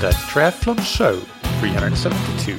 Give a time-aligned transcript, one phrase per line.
[0.00, 1.20] the Triathlon Show
[1.60, 2.52] 372.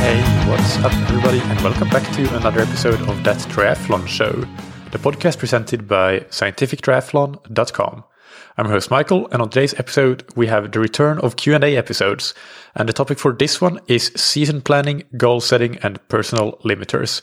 [0.00, 4.32] Hey, what's up, everybody, and welcome back to another episode of That Triathlon Show,
[4.92, 8.04] the podcast presented by scientifictriathlon.com.
[8.56, 12.34] I'm host Michael, and on today's episode we have the return of Q&A episodes,
[12.74, 17.22] and the topic for this one is season planning, goal setting, and personal limiters.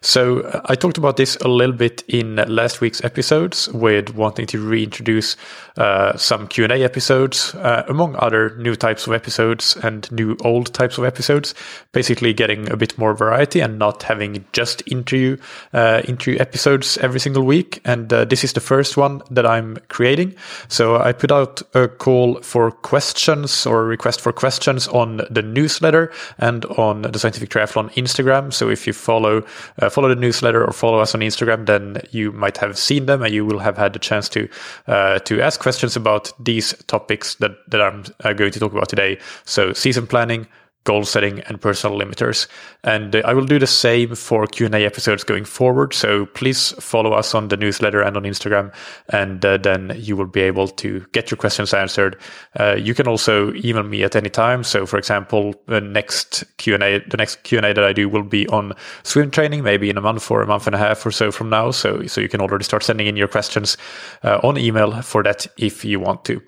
[0.00, 4.46] So uh, I talked about this a little bit in last week's episodes with wanting
[4.48, 5.36] to reintroduce
[5.78, 10.98] uh, some Q&A episodes, uh, among other new types of episodes and new old types
[10.98, 11.54] of episodes,
[11.92, 15.36] basically getting a bit more variety and not having just interview
[15.72, 17.80] uh, interview episodes every single week.
[17.84, 20.34] And uh, this is the first one that I'm creating.
[20.68, 26.12] So I put out a call for questions or request for questions on the newsletter
[26.38, 28.52] and on the Scientific Triathlon Instagram.
[28.52, 29.44] So if you follow
[29.80, 33.22] uh, follow the newsletter or follow us on Instagram, then you might have seen them
[33.22, 34.48] and you will have had the chance to
[34.86, 38.88] uh, to ask questions about these topics that that I'm uh, going to talk about
[38.88, 39.18] today.
[39.44, 40.46] So season planning
[40.84, 42.46] goal setting and personal limiters.
[42.82, 45.94] And uh, I will do the same for Q&A episodes going forward.
[45.94, 48.72] So please follow us on the newsletter and on Instagram,
[49.08, 52.16] and uh, then you will be able to get your questions answered.
[52.58, 54.62] Uh, you can also email me at any time.
[54.62, 58.74] So for example, the next Q&A, the next Q&A that I do will be on
[59.02, 61.48] swim training, maybe in a month or a month and a half or so from
[61.48, 61.70] now.
[61.70, 63.76] So, so you can already start sending in your questions
[64.22, 66.42] uh, on email for that if you want to.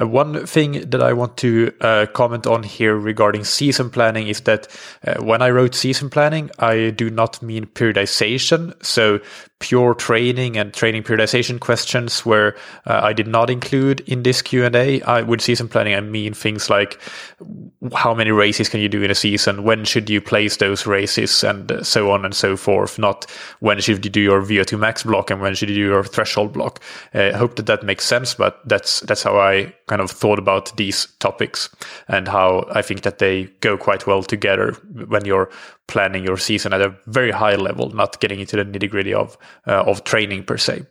[0.00, 4.40] Uh, one thing that I want to uh, comment on here regarding season planning is
[4.42, 4.68] that
[5.06, 8.74] uh, when I wrote season planning, I do not mean periodization.
[8.84, 9.20] So
[9.64, 12.54] pure training and training periodization questions where
[12.86, 15.00] uh, I did not include in this Q&A.
[15.00, 17.00] I, with season planning, I mean things like
[17.94, 19.64] how many races can you do in a season?
[19.64, 21.42] When should you place those races?
[21.42, 22.98] And so on and so forth.
[22.98, 23.24] Not
[23.60, 26.52] when should you do your VO2 max block and when should you do your threshold
[26.52, 26.78] block.
[27.14, 30.38] Uh, I hope that that makes sense, but that's, that's how I kind of thought
[30.38, 31.74] about these topics
[32.08, 34.72] and how I think that they go quite well together
[35.08, 35.48] when you're
[35.86, 39.36] planning your season at a very high level, not getting into the nitty gritty of
[39.66, 40.84] uh, of training per se.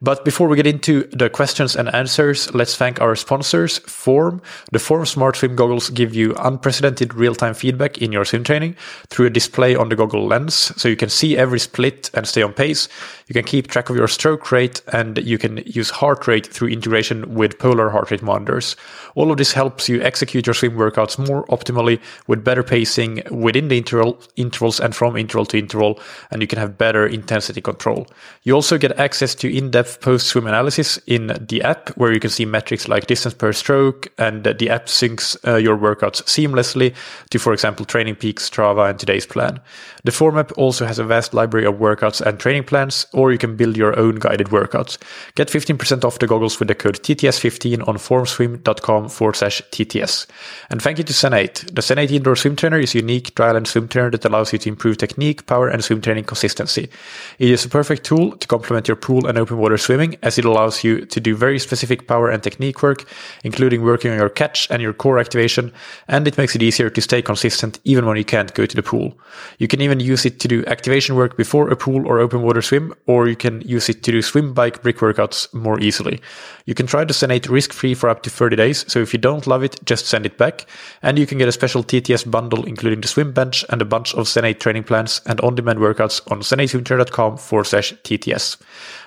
[0.00, 4.42] But before we get into the questions and answers, let's thank our sponsors, Form.
[4.72, 8.76] The Form Smart Swim goggles give you unprecedented real-time feedback in your swim training
[9.08, 12.42] through a display on the goggle lens, so you can see every split and stay
[12.42, 12.88] on pace.
[13.26, 16.68] You can keep track of your stroke rate, and you can use heart rate through
[16.68, 18.76] integration with polar heart rate monitors.
[19.14, 23.68] All of this helps you execute your swim workouts more optimally with better pacing within
[23.68, 28.06] the interval, intervals and from interval to interval, and you can have better intensity control.
[28.42, 32.44] You also get access to in-depth post-swim analysis in the app where you can see
[32.44, 36.94] metrics like distance per stroke and the app syncs uh, your workouts seamlessly
[37.30, 39.60] to, for example, Training Peaks, Strava, and today's plan.
[40.04, 43.38] The Form app also has a vast library of workouts and training plans, or you
[43.38, 44.98] can build your own guided workouts.
[45.34, 50.26] Get 15% off the goggles with the code TTS15 on formswim.com forward slash TTS.
[50.68, 51.74] And thank you to Zen8.
[51.74, 54.58] The Zen8 indoor swim trainer is a unique dry land swim trainer that allows you
[54.58, 56.90] to improve technique, power, and swim training consistency.
[57.38, 60.44] It is a perfect tool to complement your pool and open water swimming as it
[60.44, 63.06] allows you to do very specific power and technique work,
[63.42, 65.72] including working on your catch and your core activation,
[66.08, 68.82] and it makes it easier to stay consistent even when you can't go to the
[68.82, 69.16] pool.
[69.58, 72.62] You can even use it to do activation work before a pool or open water
[72.62, 76.20] swim, or you can use it to do swim bike brick workouts more easily.
[76.66, 79.46] You can try the Zen8 risk-free for up to 30 days, so if you don't
[79.46, 80.66] love it, just send it back.
[81.02, 84.14] And you can get a special TTS bundle including the swim bench and a bunch
[84.14, 88.56] of Zen8 training plans and on-demand workouts on zen8swimtrainer.com forward slash TTS.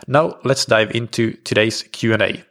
[0.08, 2.47] Now let's dive into today's Q&A.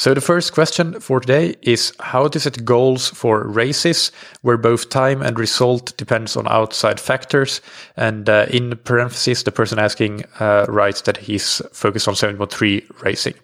[0.00, 4.88] So the first question for today is how to set goals for races where both
[4.88, 7.60] time and result depends on outside factors.
[7.98, 13.34] And uh, in parentheses, the person asking uh, writes that he's focused on 70.3 racing.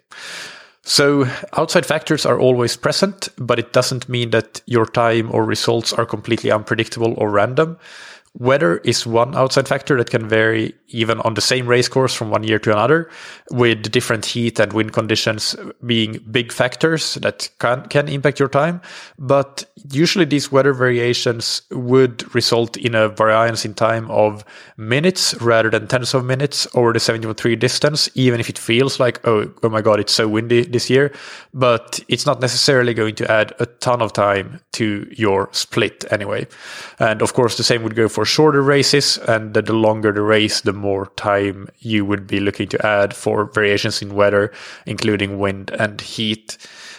[0.81, 5.93] So outside factors are always present, but it doesn't mean that your time or results
[5.93, 7.77] are completely unpredictable or random.
[8.39, 12.29] Weather is one outside factor that can vary even on the same race course from
[12.29, 13.09] one year to another,
[13.49, 15.55] with different heat and wind conditions
[15.85, 18.81] being big factors that can, can impact your time.
[19.17, 24.43] But usually these weather variations would result in a variance in time of
[24.77, 29.25] minutes rather than tens of minutes over the 70.3 distance, even if it feels like,
[29.27, 31.11] oh, oh my God, it's so windy this year.
[31.53, 36.47] But it's not necessarily going to add a ton of time to your split anyway.
[36.99, 40.61] And of course, the same would go for shorter races, and the longer the race,
[40.61, 44.51] the more time you would be looking to add for variations in weather,
[44.85, 46.57] including wind and heat.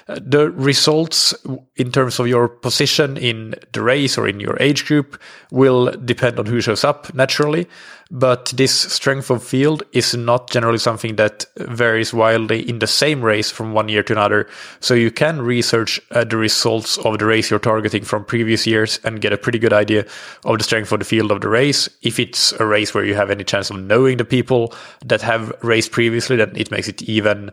[0.08, 1.34] the results
[1.76, 2.78] in terms of your position
[3.19, 5.21] in the race or in your age group
[5.51, 7.69] will depend on who shows up naturally.
[8.10, 13.20] But this strength of field is not generally something that varies wildly in the same
[13.20, 14.49] race from one year to another.
[14.81, 18.99] So you can research uh, the results of the race you're targeting from previous years
[19.05, 20.06] and get a pretty good idea
[20.46, 21.87] of the strength of the field of the race.
[22.00, 24.72] If it's a race where you have any chance of knowing the people
[25.05, 27.50] that have raced previously, then it makes it even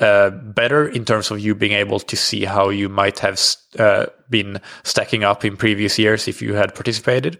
[0.00, 3.38] uh, better in terms of you being able to see how you might have
[3.78, 7.38] uh, been stacking up in previous years if you had participated.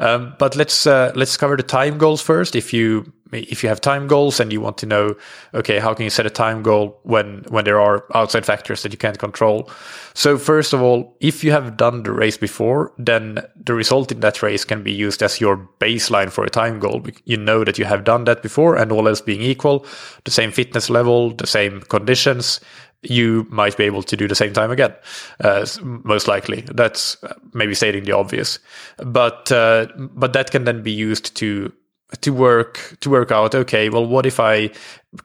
[0.00, 2.54] Um, but let's uh, let's cover the time goals first.
[2.54, 5.14] If you if you have time goals and you want to know,
[5.52, 8.92] okay, how can you set a time goal when when there are outside factors that
[8.92, 9.70] you can't control?
[10.14, 14.20] So first of all, if you have done the race before, then the result in
[14.20, 17.04] that race can be used as your baseline for a time goal.
[17.24, 19.86] You know that you have done that before, and all else being equal,
[20.24, 22.60] the same fitness level, the same conditions,
[23.02, 24.92] you might be able to do the same time again.
[25.40, 27.16] Uh, most likely, that's
[27.54, 28.58] maybe stating the obvious,
[28.98, 31.72] but uh, but that can then be used to
[32.20, 33.54] to work to work out.
[33.54, 34.70] Okay, well, what if I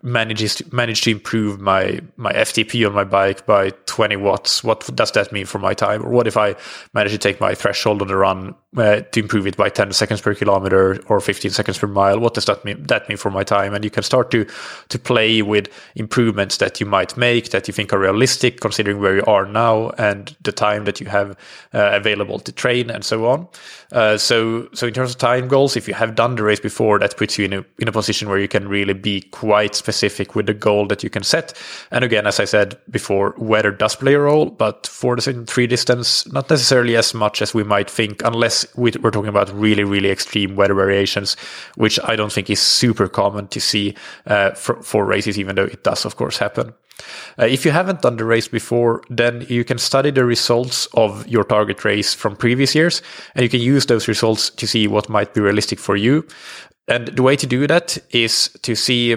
[0.02, 4.64] manages to manage to improve my my FTP on my bike by 20 watts.
[4.64, 6.04] What does that mean for my time?
[6.04, 6.56] Or what if I
[6.94, 10.22] manage to take my threshold on the run uh, to improve it by 10 seconds
[10.22, 12.20] per kilometer or 15 seconds per mile?
[12.20, 12.82] What does that mean?
[12.84, 13.74] That mean for my time?
[13.74, 14.46] And you can start to
[14.88, 19.18] to play with improvements that you might make that you think are realistic, considering where
[19.18, 21.32] you are now and the time that you have
[21.74, 23.48] uh, available to train and so on.
[23.92, 27.00] Uh, so so in terms of time goals, if you have done the race before,
[27.00, 29.78] that puts you in a in a position where you can really be quite quite
[29.78, 31.54] specific with the goal that you can set.
[31.92, 35.68] And again, as I said before, weather does play a role, but for the three
[35.68, 40.12] distance, not necessarily as much as we might think, unless we're talking about really, really
[40.12, 41.36] extreme weather variations,
[41.76, 43.96] which I don't think is super common to see
[44.28, 46.74] uh, for, for races, even though it does, of course, happen.
[47.40, 51.28] Uh, if you haven't done the race before, then you can study the results of
[51.28, 53.02] your target race from previous years,
[53.36, 56.24] and you can use those results to see what might be realistic for you.
[56.88, 59.16] And the way to do that is to see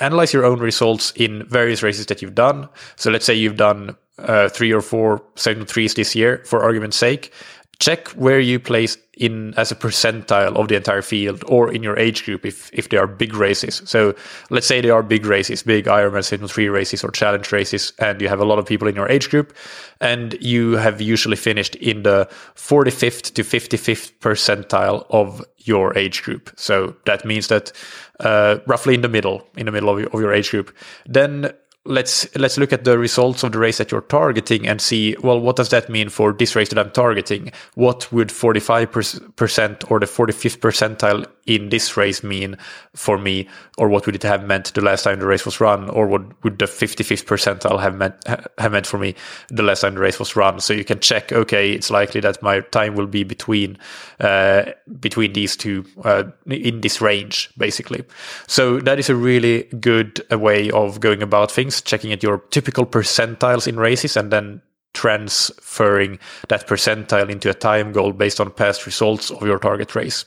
[0.00, 2.68] analyze your own results in various races that you've done.
[2.96, 6.96] So let's say you've done uh, three or four seven threes this year, for argument's
[6.96, 7.32] sake.
[7.78, 11.98] Check where you place in as a percentile of the entire field or in your
[11.98, 13.82] age group if if they are big races.
[13.84, 14.14] So
[14.48, 18.28] let's say they are big races, big Ironman 73 races or challenge races, and you
[18.28, 19.54] have a lot of people in your age group,
[20.00, 26.50] and you have usually finished in the 45th to 55th percentile of your age group.
[26.56, 27.72] So that means that
[28.20, 30.74] uh, roughly in the middle, in the middle of your, of your age group.
[31.06, 31.52] Then
[31.86, 35.40] let's let's look at the results of the race that you're targeting and see well
[35.40, 40.06] what does that mean for this race that i'm targeting what would 45% or the
[40.06, 42.56] 45th percentile in this race mean
[42.94, 43.48] for me
[43.78, 46.22] or what would it have meant the last time the race was run or what
[46.44, 48.14] would the 55th percentile have meant
[48.58, 49.14] have meant for me
[49.48, 50.60] the last time the race was run?
[50.60, 53.78] So you can check okay it's likely that my time will be between
[54.20, 54.64] uh,
[55.00, 58.04] between these two uh, in this range basically.
[58.46, 62.38] So that is a really good uh, way of going about things checking at your
[62.50, 64.62] typical percentiles in races and then
[64.96, 70.24] transferring that percentile into a time goal based on past results of your target race.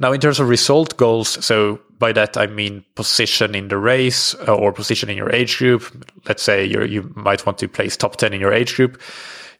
[0.00, 4.34] Now, in terms of result goals, so by that I mean position in the race
[4.46, 5.82] uh, or position in your age group.
[6.28, 9.00] Let's say you you might want to place top 10 in your age group.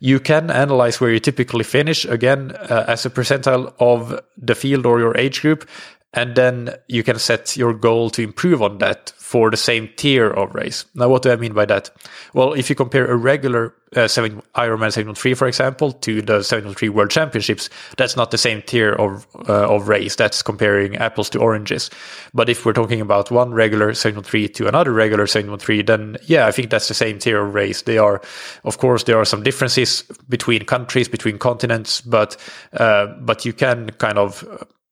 [0.01, 4.87] You can analyze where you typically finish again uh, as a percentile of the field
[4.87, 5.69] or your age group.
[6.15, 10.31] And then you can set your goal to improve on that for the same tier
[10.31, 10.87] of race.
[10.95, 11.91] Now, what do I mean by that?
[12.33, 16.89] Well, if you compare a regular uh, seven, Ironman 713, for example, to the 703
[16.89, 20.17] World Championships, that's not the same tier of uh, of race.
[20.17, 21.91] That's comparing apples to oranges.
[22.33, 26.51] But if we're talking about one regular 713 to another regular 713, then yeah, I
[26.51, 27.83] think that's the same tier of race.
[27.83, 28.23] They are,
[28.65, 32.35] of course, there are some differences between countries, between continents, but
[32.73, 34.43] uh, but you can kind of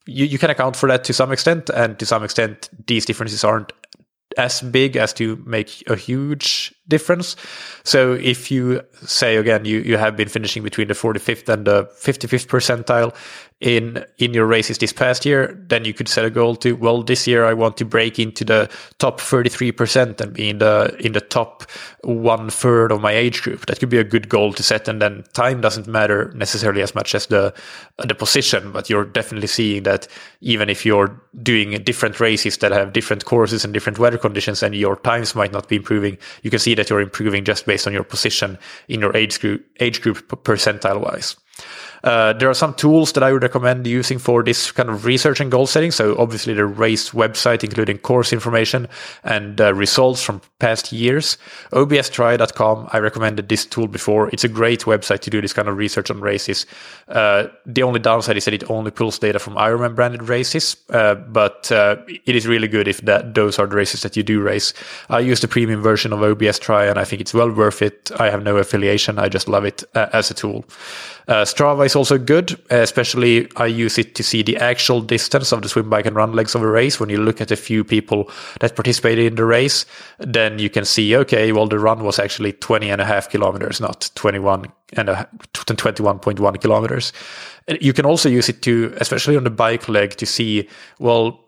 [0.06, 3.44] you, you can account for that to some extent, and to some extent, these differences
[3.44, 3.72] aren't
[4.36, 7.36] as big as to make a huge difference.
[7.84, 11.84] So if you say again, you, you have been finishing between the 45th and the
[12.00, 13.14] 55th percentile
[13.60, 17.02] in, in your races this past year, then you could set a goal to, well,
[17.02, 21.12] this year I want to break into the top 33% and be in the, in
[21.12, 21.62] the top
[22.02, 23.64] one third of my age group.
[23.64, 24.88] That could be a good goal to set.
[24.88, 27.54] And then time doesn't matter necessarily as much as the,
[27.96, 30.06] the position, but you're definitely seeing that
[30.42, 34.74] even if you're doing different races that have different courses and different weather conditions and
[34.74, 37.94] your times might not be improving, you can see that you're improving just based on
[37.94, 38.58] your position
[38.88, 41.36] in your age group, age group percentile wise.
[42.04, 45.40] Uh, there are some tools that I would recommend using for this kind of research
[45.40, 45.90] and goal setting.
[45.90, 48.88] So obviously the race website, including course information
[49.24, 51.38] and uh, results from past years.
[51.72, 52.88] OBSTri.com.
[52.92, 54.30] I recommended this tool before.
[54.32, 56.66] It's a great website to do this kind of research on races.
[57.08, 61.14] Uh, the only downside is that it only pulls data from Ironman branded races, uh,
[61.14, 64.40] but uh, it is really good if that those are the races that you do
[64.40, 64.72] race.
[65.08, 68.10] I use the premium version of OBSTri, and I think it's well worth it.
[68.18, 69.18] I have no affiliation.
[69.18, 70.64] I just love it as a tool.
[71.28, 75.68] Strava is also good, especially I use it to see the actual distance of the
[75.68, 77.00] swim, bike, and run legs of a race.
[77.00, 79.86] When you look at a few people that participated in the race,
[80.18, 83.80] then you can see, okay, well, the run was actually 20 and a half kilometers,
[83.80, 87.12] not 21 and a, 21.1 kilometers.
[87.80, 91.40] You can also use it to, especially on the bike leg, to see, well,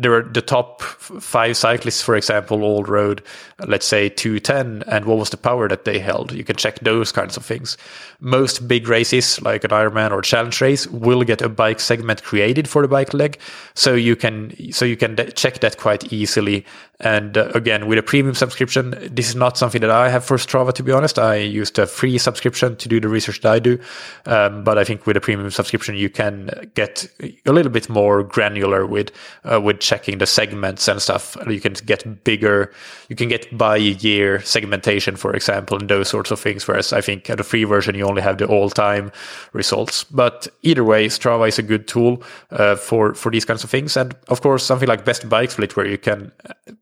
[0.00, 3.22] there are the top five cyclists, for example, all rode,
[3.66, 6.32] let's say 210, and what was the power that they held?
[6.32, 7.76] You can check those kinds of things.
[8.20, 12.68] Most big races, like an Ironman or challenge race, will get a bike segment created
[12.68, 13.38] for the bike leg,
[13.74, 16.64] so you can so you can check that quite easily.
[17.00, 20.36] And uh, again, with a premium subscription, this is not something that I have for
[20.36, 20.72] Strava.
[20.74, 23.78] To be honest, I used a free subscription to do the research that I do,
[24.26, 27.08] um, but I think with a premium subscription, you can get
[27.46, 29.12] a little bit more granular with
[29.50, 31.36] uh, with checking the segments and stuff.
[31.48, 32.72] You can get bigger,
[33.08, 36.68] you can get by year segmentation, for example, and those sorts of things.
[36.68, 39.10] Whereas I think at the free version, you only have the all time
[39.52, 40.04] results.
[40.04, 43.96] But either way, Strava is a good tool uh, for, for these kinds of things.
[43.96, 46.32] And of course, something like Best Bike Split, where you can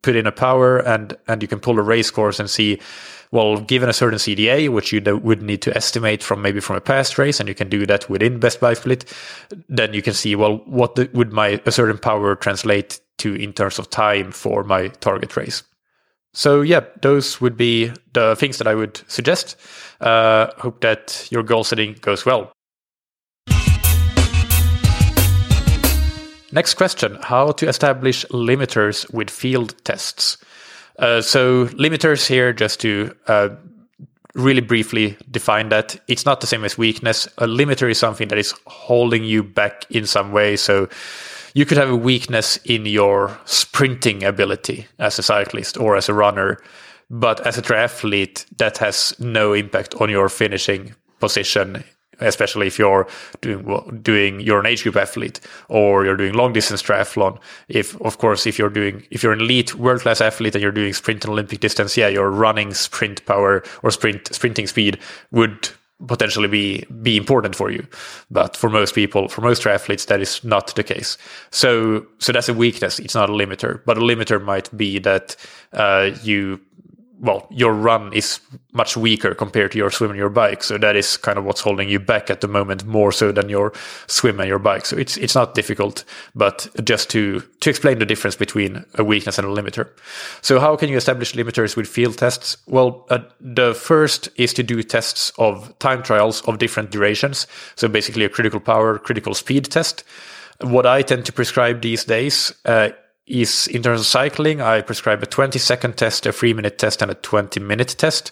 [0.09, 2.81] put in a power and, and you can pull a race course and see
[3.31, 6.81] well, given a certain CDA, which you would need to estimate from maybe from a
[6.81, 9.05] past race, and you can do that within Best Bike Split,
[9.69, 13.53] then you can see, well, what the, would my a certain power translate to in
[13.53, 15.62] terms of time for my target race.
[16.33, 19.57] So yeah, those would be the things that I would suggest.
[20.00, 22.50] Uh, hope that your goal setting goes well.
[26.50, 30.38] Next question How to establish limiters with field tests?
[30.99, 33.50] Uh, so, limiters here, just to uh,
[34.35, 37.26] really briefly define that, it's not the same as weakness.
[37.38, 40.57] A limiter is something that is holding you back in some way.
[40.57, 40.88] So,
[41.55, 46.14] you could have a weakness in your sprinting ability as a cyclist or as a
[46.14, 46.59] runner,
[47.11, 51.85] but as a triathlete, that has no impact on your finishing position
[52.21, 53.07] especially if you're
[53.41, 57.39] doing doing you're an age group athlete or you're doing long distance triathlon.
[57.69, 60.73] If of course if you're doing if you're an elite world class athlete and you're
[60.73, 64.99] doing sprint and Olympic distance, yeah, your running sprint power or sprint sprinting speed
[65.31, 65.71] would
[66.07, 67.87] potentially be be important for you.
[68.31, 71.19] But for most people for most triathletes that is not the case.
[71.51, 72.99] So so that's a weakness.
[72.99, 73.83] It's not a limiter.
[73.85, 75.37] But a limiter might be that
[75.73, 76.61] uh, you
[77.21, 78.41] well, your run is
[78.73, 80.63] much weaker compared to your swim and your bike.
[80.63, 83.49] So that is kind of what's holding you back at the moment, more so than
[83.49, 83.73] your
[84.07, 84.87] swim and your bike.
[84.87, 89.39] So it's it's not difficult, but just to to explain the difference between a weakness
[89.39, 89.89] and a limiter.
[90.43, 92.57] So how can you establish limiters with field tests?
[92.67, 97.47] Well, uh, the first is to do tests of time trials of different durations.
[97.75, 100.05] So basically a critical power, critical speed test.
[100.61, 102.53] What I tend to prescribe these days.
[102.65, 102.91] Uh,
[103.29, 107.03] is in terms of cycling, I prescribe a 20 second test, a three minute test,
[107.03, 108.31] and a 20 minute test.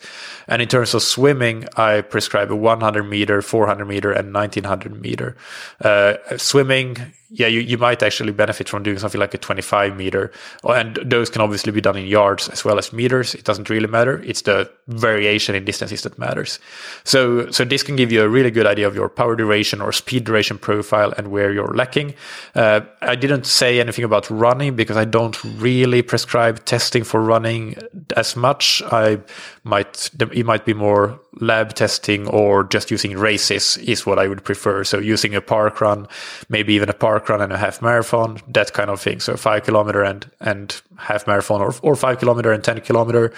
[0.48, 5.36] And in terms of swimming, I prescribe a 100 meter, 400 meter, and 1900 meter.
[5.80, 10.30] Uh, swimming, yeah, you, you might actually benefit from doing something like a 25 meter.
[10.64, 13.34] And those can obviously be done in yards as well as meters.
[13.34, 14.22] It doesn't really matter.
[14.24, 16.60] It's the variation in distances that matters.
[17.02, 19.92] So, so this can give you a really good idea of your power duration or
[19.92, 22.14] speed duration profile and where you're lacking.
[22.54, 27.76] Uh, I didn't say anything about running because I don't really prescribe testing for running
[28.16, 28.82] as much.
[28.86, 29.18] I
[29.64, 34.44] might, it might be more lab testing or just using races is what I would
[34.44, 34.84] prefer.
[34.84, 36.06] So using a park run,
[36.48, 39.18] maybe even a park run and a half marathon, that kind of thing.
[39.20, 43.32] So five kilometer and, and half marathon or, or five kilometer and 10 kilometer.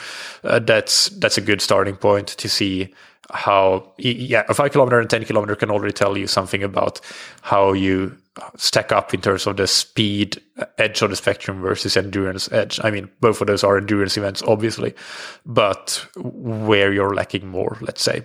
[0.44, 2.92] Uh, that's, that's a good starting point to see
[3.30, 7.00] how, yeah, a five kilometer and 10 kilometer can already tell you something about
[7.42, 8.16] how you
[8.56, 10.40] stack up in terms of the speed
[10.78, 12.80] edge of the spectrum versus endurance edge.
[12.82, 14.94] I mean, both of those are endurance events, obviously,
[15.46, 18.24] but where you're lacking more, let's say.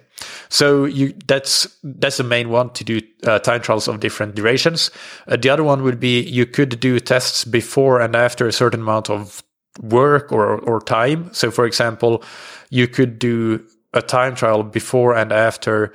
[0.49, 4.91] So you that's that's the main one to do uh, time trials of different durations.
[5.27, 8.81] Uh, the other one would be you could do tests before and after a certain
[8.81, 9.43] amount of
[9.81, 11.33] work or or time.
[11.33, 12.23] So, for example,
[12.69, 15.93] you could do a time trial before and after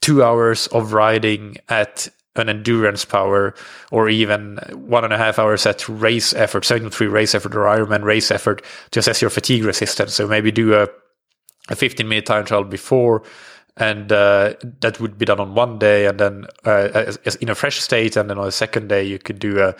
[0.00, 3.54] two hours of riding at an endurance power
[3.90, 8.04] or even one and a half hours at race effort, 73 race effort or Ironman
[8.04, 10.14] race effort to assess your fatigue resistance.
[10.14, 10.88] So maybe do a,
[11.68, 13.22] a 15 minute time trial before
[13.76, 17.48] and uh, that would be done on one day and then uh, as, as in
[17.48, 19.74] a fresh state and then on the second day you could do a,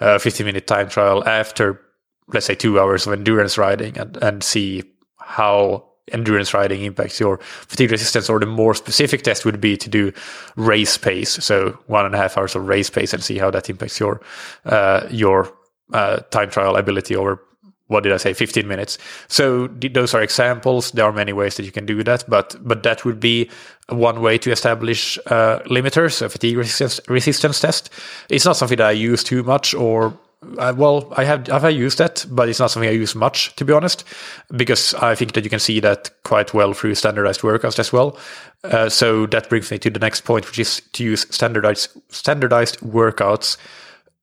[0.00, 1.80] a 15 minute time trial after
[2.28, 4.82] let's say two hours of endurance riding and, and see
[5.18, 9.88] how endurance riding impacts your fatigue resistance or the more specific test would be to
[9.88, 10.12] do
[10.56, 13.70] race pace so one and a half hours of race pace and see how that
[13.70, 14.20] impacts your
[14.66, 15.50] uh, your
[15.92, 17.40] uh, time trial ability over
[17.86, 18.98] what did I say, 15 minutes.
[19.28, 20.90] So those are examples.
[20.92, 23.50] There are many ways that you can do that, but but that would be
[23.88, 27.90] one way to establish uh, limiters, a fatigue resistance, resistance test.
[28.30, 30.18] It's not something that I use too much, or
[30.58, 33.54] uh, well, I have have I used that, but it's not something I use much,
[33.56, 34.04] to be honest,
[34.56, 38.18] because I think that you can see that quite well through standardized workouts as well.
[38.62, 42.80] Uh, so that brings me to the next point, which is to use standardized standardized
[42.80, 43.56] workouts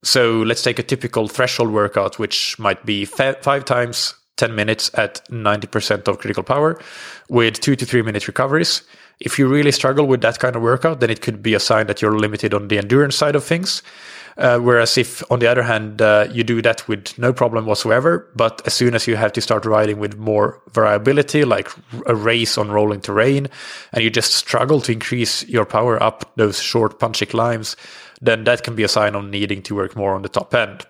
[0.04, 5.24] so let's take a typical threshold workout, which might be five times 10 minutes at
[5.30, 6.82] 90% of critical power
[7.30, 8.82] with two to three minute recoveries.
[9.20, 11.86] If you really struggle with that kind of workout, then it could be a sign
[11.88, 13.84] that you're limited on the endurance side of things.
[14.42, 18.28] Uh, whereas if, on the other hand, uh, you do that with no problem whatsoever,
[18.36, 21.70] but as soon as you have to start riding with more variability, like
[22.08, 23.48] a race on rolling terrain,
[23.94, 27.76] and you just struggle to increase your power up those short punchy climbs,
[28.20, 30.88] then that can be a sign of needing to work more on the top end.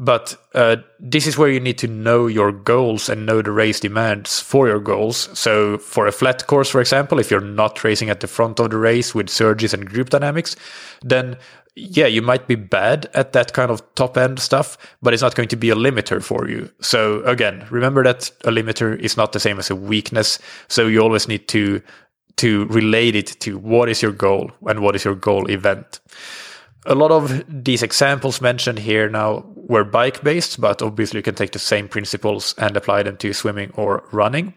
[0.00, 3.80] But uh, this is where you need to know your goals and know the race
[3.80, 5.28] demands for your goals.
[5.36, 8.70] So, for a flat course, for example, if you're not racing at the front of
[8.70, 10.54] the race with surges and group dynamics,
[11.02, 11.36] then
[11.74, 15.34] yeah, you might be bad at that kind of top end stuff, but it's not
[15.34, 16.70] going to be a limiter for you.
[16.80, 20.38] So, again, remember that a limiter is not the same as a weakness.
[20.68, 21.82] So, you always need to
[22.36, 26.00] to relate it to what is your goal and what is your goal event
[26.86, 31.34] a lot of these examples mentioned here now were bike based, but obviously you can
[31.34, 34.54] take the same principles and apply them to swimming or running.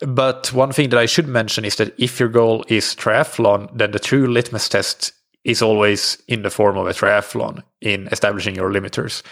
[0.00, 3.90] But one thing that I should mention is that if your goal is triathlon, then
[3.90, 5.12] the true litmus test
[5.44, 9.22] is always in the form of a triathlon in establishing your limiters.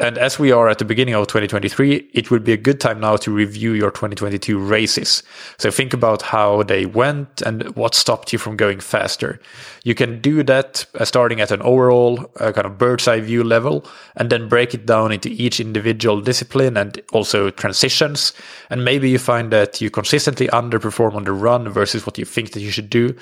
[0.00, 3.00] And as we are at the beginning of 2023, it would be a good time
[3.00, 5.22] now to review your 2022 races.
[5.58, 9.38] So think about how they went and what stopped you from going faster.
[9.84, 13.44] You can do that uh, starting at an overall uh, kind of bird's eye view
[13.44, 13.84] level
[14.16, 18.32] and then break it down into each individual discipline and also transitions.
[18.70, 22.52] And maybe you find that you consistently underperform on the run versus what you think
[22.52, 23.14] that you should do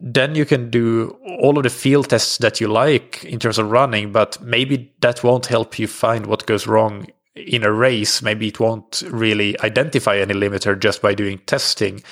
[0.00, 3.70] then you can do all of the field tests that you like in terms of
[3.70, 8.22] running, but maybe that won't help you find what goes wrong in a race.
[8.22, 12.02] Maybe it won't really identify any limiter just by doing testing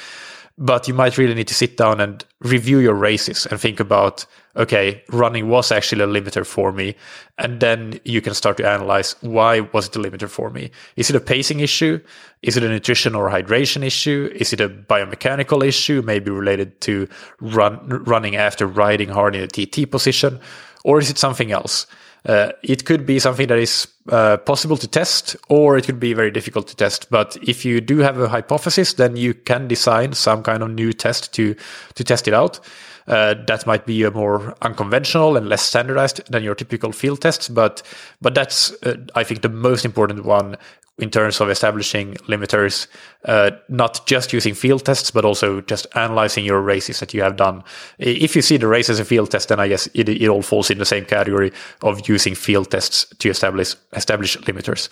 [0.57, 4.25] but you might really need to sit down and review your races and think about
[4.57, 6.95] okay running was actually a limiter for me.
[7.39, 10.71] And then you can start to analyze why was it a limiter for me?
[10.97, 12.01] Is it a pacing issue?
[12.43, 14.31] Is it a nutrition or hydration issue?
[14.35, 17.09] Is it a biomechanical issue maybe related to
[17.41, 20.41] run running after riding hard in a tt position?
[20.85, 21.87] Or is it something else?
[22.27, 26.15] Uh, it could be something that is uh, possible to test, or it could be
[26.15, 27.11] very difficult to test.
[27.11, 30.93] But if you do have a hypothesis, then you can design some kind of new
[30.93, 31.55] test to
[31.95, 32.61] to test it out.
[33.07, 37.49] Uh, that might be a more unconventional and less standardized than your typical field tests,
[37.49, 37.83] but
[38.21, 40.57] but that's uh, I think the most important one
[40.99, 42.87] in terms of establishing limiters,
[43.25, 47.37] uh, not just using field tests, but also just analyzing your races that you have
[47.37, 47.65] done.
[47.99, 50.43] If you see the race as a field test, then I guess it, it all
[50.43, 54.89] falls in the same category of using field tests to establish establish limiters.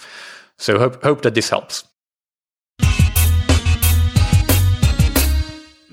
[0.59, 1.85] So hope hope that this helps.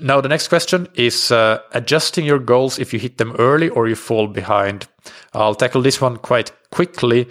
[0.00, 3.88] Now the next question is uh, adjusting your goals if you hit them early or
[3.88, 4.88] you fall behind.
[5.34, 7.28] I'll tackle this one quite quickly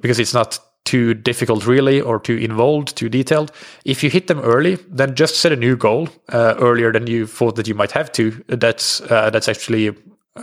[0.00, 3.52] because it's not too difficult really or too involved too detailed
[3.84, 7.26] if you hit them early then just set a new goal uh, earlier than you
[7.26, 9.94] thought that you might have to that's uh, that's actually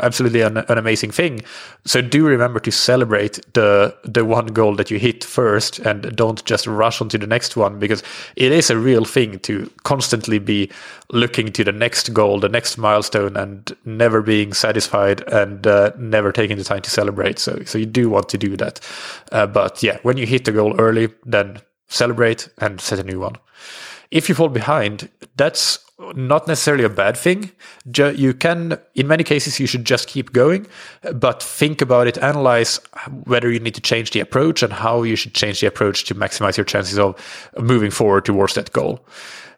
[0.02, 1.42] absolutely an, an, amazing thing.
[1.86, 6.44] So do remember to celebrate the the one goal that you hit first, and don't
[6.46, 8.04] just rush on to the next one because
[8.36, 10.72] it is a real thing to constantly be
[11.12, 16.32] looking to the next goal, the next milestone, and never being satisfied and uh, never
[16.32, 17.40] taking the time to celebrate.
[17.40, 18.80] So so you do want to do that,
[19.32, 23.20] uh, but yeah, when you hit the goal early, then celebrate and set a new
[23.20, 23.36] one.
[24.12, 27.52] If you fall behind, that's not necessarily a bad thing.
[27.86, 30.68] You can, in many cases, you should just keep going,
[31.14, 32.80] but think about it, analyze
[33.24, 36.16] whether you need to change the approach and how you should change the approach to
[36.16, 37.16] maximize your chances of
[37.58, 39.06] moving forward towards that goal.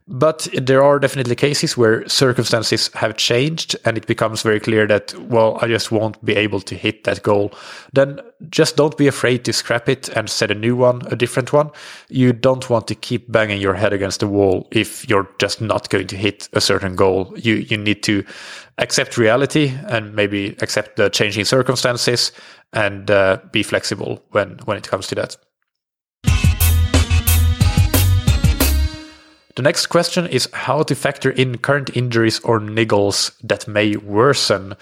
[0.09, 5.13] But there are definitely cases where circumstances have changed and it becomes very clear that,
[5.19, 7.51] well, I just won't be able to hit that goal.
[7.91, 11.51] Then just don't be afraid to scrap it and set a new one, a different
[11.51, 11.71] one.
[12.07, 15.89] You don't want to keep banging your head against the wall if you're just not
[15.89, 17.33] going to hit a certain goal.
[17.35, 18.23] You, you need to
[18.77, 22.31] accept reality and maybe accept the changing circumstances
[22.71, 25.35] and uh, be flexible when, when it comes to that.
[29.57, 34.75] The next question is how to factor in current injuries or niggles that may worsen.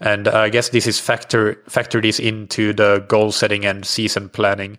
[0.00, 4.78] And I guess this is factor factor this into the goal setting and season planning.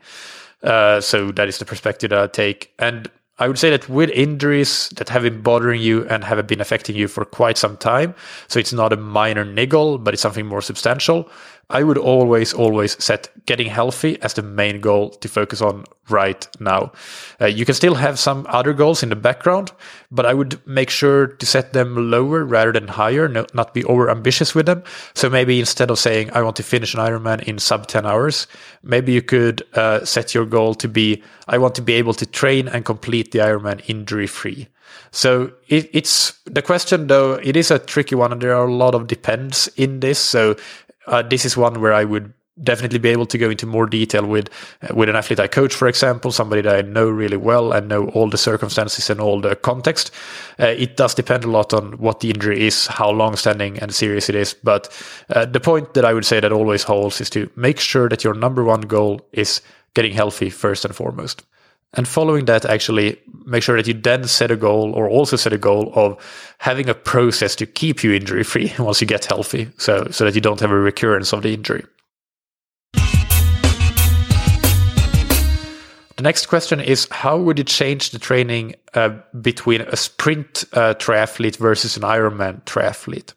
[0.64, 2.74] Uh, so that is the perspective that I take.
[2.80, 6.62] And I would say that with injuries that have been bothering you and have been
[6.62, 8.16] affecting you for quite some time,
[8.48, 11.30] so it's not a minor niggle, but it's something more substantial,
[11.74, 16.48] I would always, always set getting healthy as the main goal to focus on right
[16.60, 16.92] now.
[17.42, 19.72] Uh, you can still have some other goals in the background,
[20.12, 23.84] but I would make sure to set them lower rather than higher, no, not be
[23.86, 24.84] over ambitious with them.
[25.16, 28.46] So maybe instead of saying, I want to finish an Ironman in sub 10 hours,
[28.84, 32.26] maybe you could uh, set your goal to be, I want to be able to
[32.28, 34.68] train and complete the Ironman injury free.
[35.12, 38.74] So it, it's the question, though, it is a tricky one, and there are a
[38.74, 40.18] lot of depends in this.
[40.18, 40.56] So
[41.08, 44.26] uh, this is one where I would definitely be able to go into more detail
[44.26, 44.50] with
[44.82, 47.88] uh, with an athlete I coach, for example, somebody that I know really well and
[47.88, 50.12] know all the circumstances and all the context.
[50.60, 53.94] Uh, it does depend a lot on what the injury is, how long standing and
[53.94, 54.54] serious it is.
[54.54, 54.90] But
[55.30, 58.24] uh, the point that I would say that always holds is to make sure that
[58.24, 59.62] your number one goal is
[59.96, 61.44] getting healthy first and foremost.
[61.96, 65.54] And following that, actually make sure that you then set a goal or also set
[65.54, 66.18] a goal of
[66.58, 69.70] having a process to keep you injury free once you get healthy.
[69.78, 71.86] So, so that you don't have a recurrence of the injury.
[76.16, 79.10] The next question is how would you change the training uh,
[79.42, 83.34] between a sprint uh, triathlete versus an Ironman triathlete?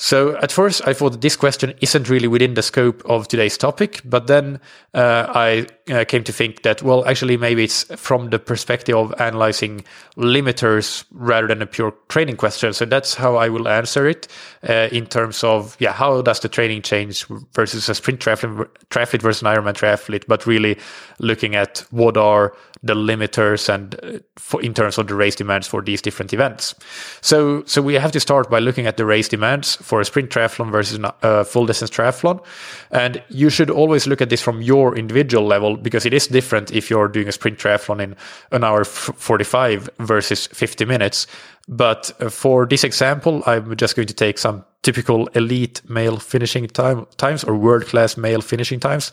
[0.00, 4.00] So at first, I thought this question isn't really within the scope of today's topic,
[4.04, 4.60] but then
[4.94, 9.12] uh, I uh, came to think that, well, actually, maybe it's from the perspective of
[9.20, 9.84] analyzing
[10.16, 12.72] limiters rather than a pure training question.
[12.74, 14.28] So that's how I will answer it
[14.68, 19.22] uh, in terms of, yeah, how does the training change versus a sprint triathlete, triathlete
[19.22, 20.78] versus an Ironman triathlete, but really
[21.18, 25.66] looking at what are the limiters and uh, for, in terms of the race demands
[25.66, 26.74] for these different events.
[27.20, 30.30] So, so we have to start by looking at the race demands for a sprint
[30.30, 32.44] triathlon versus a full distance triathlon.
[32.90, 36.72] And you should always look at this from your individual level because it is different
[36.72, 38.16] if you're doing a sprint triathlon in
[38.52, 41.26] an hour 45 versus 50 minutes.
[41.68, 46.66] But uh, for this example, I'm just going to take some typical elite male finishing
[46.66, 49.12] time, times or world class male finishing times.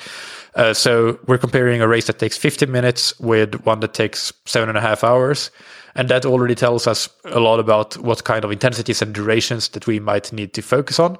[0.55, 4.69] Uh, so we're comparing a race that takes 50 minutes with one that takes seven
[4.69, 5.51] and a half hours.
[5.95, 9.87] And that already tells us a lot about what kind of intensities and durations that
[9.87, 11.17] we might need to focus on.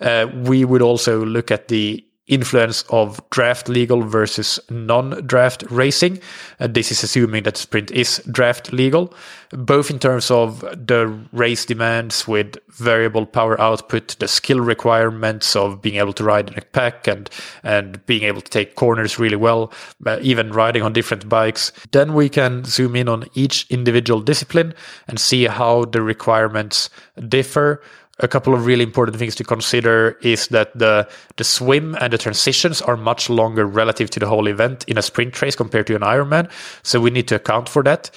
[0.00, 6.20] Uh, we would also look at the influence of draft legal versus non-draft racing.
[6.60, 9.12] Uh, this is assuming that sprint is draft legal,
[9.50, 15.82] both in terms of the race demands with variable power output, the skill requirements of
[15.82, 17.30] being able to ride in a pack and
[17.62, 19.72] and being able to take corners really well,
[20.06, 21.72] uh, even riding on different bikes.
[21.92, 24.74] Then we can zoom in on each individual discipline
[25.08, 26.90] and see how the requirements
[27.28, 27.82] differ
[28.20, 32.18] a couple of really important things to consider is that the the swim and the
[32.18, 35.94] transitions are much longer relative to the whole event in a sprint race compared to
[35.94, 36.50] an Ironman.
[36.82, 38.10] So we need to account for that.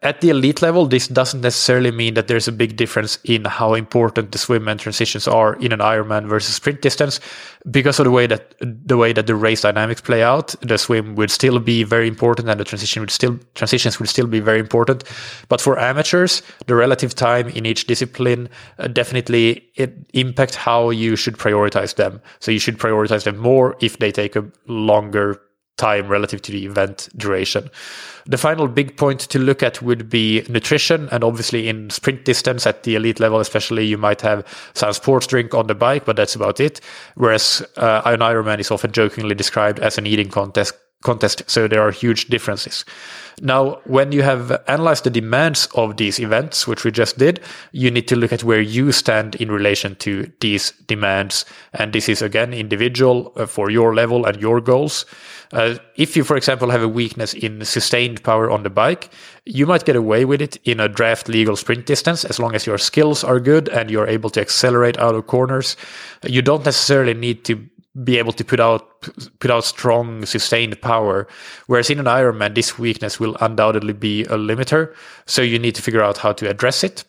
[0.00, 3.74] At the elite level, this doesn't necessarily mean that there's a big difference in how
[3.74, 7.18] important the swim and transitions are in an Ironman versus sprint distance,
[7.68, 10.54] because of the way that the way that the race dynamics play out.
[10.60, 14.28] The swim would still be very important, and the transition would still transitions would still
[14.28, 15.02] be very important.
[15.48, 21.16] But for amateurs, the relative time in each discipline uh, definitely it impact how you
[21.16, 22.20] should prioritize them.
[22.38, 25.40] So you should prioritize them more if they take a longer
[25.76, 27.70] time relative to the event duration.
[28.26, 31.08] The final big point to look at would be nutrition.
[31.10, 35.26] And obviously, in sprint distance at the elite level, especially, you might have some sports
[35.26, 36.80] drink on the bike, but that's about it.
[37.16, 41.42] Whereas uh, an Ironman is often jokingly described as an eating contest contest.
[41.46, 42.84] So there are huge differences.
[43.40, 47.40] Now, when you have analyzed the demands of these events, which we just did,
[47.72, 51.44] you need to look at where you stand in relation to these demands.
[51.72, 55.06] And this is again individual uh, for your level and your goals.
[55.52, 59.10] Uh, if you, for example, have a weakness in sustained power on the bike,
[59.44, 62.66] you might get away with it in a draft legal sprint distance as long as
[62.66, 65.76] your skills are good and you're able to accelerate out of corners.
[66.24, 67.56] You don't necessarily need to
[68.04, 68.88] be able to put out
[69.38, 71.28] put out strong sustained power
[71.66, 74.94] whereas in an ironman this weakness will undoubtedly be a limiter.
[75.26, 77.04] So you need to figure out how to address it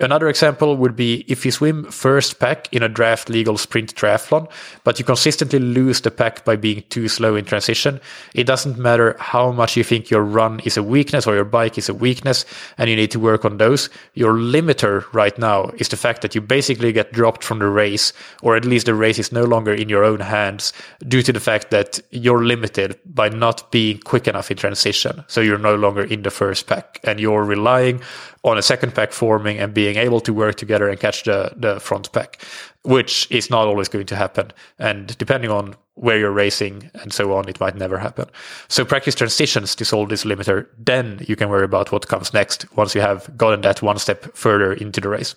[0.00, 4.50] Another example would be if you swim first pack in a draft legal sprint triathlon,
[4.82, 8.00] but you consistently lose the pack by being too slow in transition.
[8.34, 11.78] It doesn't matter how much you think your run is a weakness or your bike
[11.78, 12.44] is a weakness,
[12.76, 13.88] and you need to work on those.
[14.14, 18.12] Your limiter right now is the fact that you basically get dropped from the race,
[18.42, 20.72] or at least the race is no longer in your own hands
[21.06, 25.24] due to the fact that you're limited by not being quick enough in transition.
[25.28, 28.02] So you're no longer in the first pack and you're relying
[28.44, 31.80] on a second pack forming and being able to work together and catch the, the
[31.80, 32.38] front pack,
[32.84, 34.52] which is not always going to happen.
[34.78, 38.26] And depending on where you're racing and so on, it might never happen.
[38.68, 40.66] So practice transitions to solve this limiter.
[40.76, 44.36] Then you can worry about what comes next once you have gotten that one step
[44.36, 45.34] further into the race.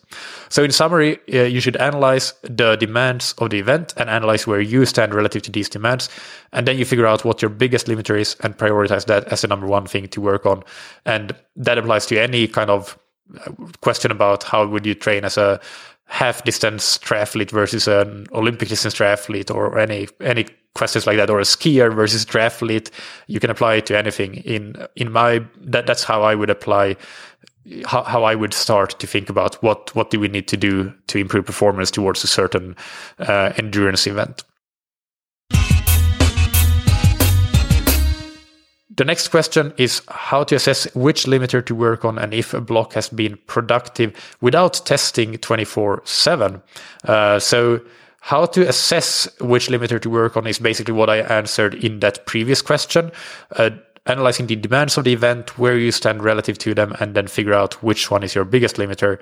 [0.50, 4.62] So in summary, uh, you should analyze the demands of the event and analyze where
[4.62, 6.10] you stand relative to these demands.
[6.52, 9.48] And then you figure out what your biggest limiter is and prioritize that as the
[9.48, 10.64] number one thing to work on.
[11.06, 12.98] And that applies to any kind of
[13.46, 15.62] uh, question about how would you train as a
[16.08, 21.40] half distance triathlete versus an Olympic distance triathlete or any any questions like that or
[21.40, 22.92] a skier versus triathlete
[23.28, 24.36] you can apply it to anything.
[24.36, 26.96] In in my that that's how I would apply
[27.86, 30.94] how, how I would start to think about what what do we need to do
[31.08, 32.76] to improve performance towards a certain
[33.20, 34.44] uh, endurance event
[38.98, 42.60] The next question is how to assess which limiter to work on and if a
[42.60, 46.62] block has been productive without testing 24 7.
[47.06, 47.82] Uh, so,
[48.22, 52.26] how to assess which limiter to work on is basically what I answered in that
[52.26, 53.12] previous question.
[53.52, 53.70] Uh,
[54.08, 57.54] analyzing the demands of the event, where you stand relative to them, and then figure
[57.54, 59.20] out which one is your biggest limiter.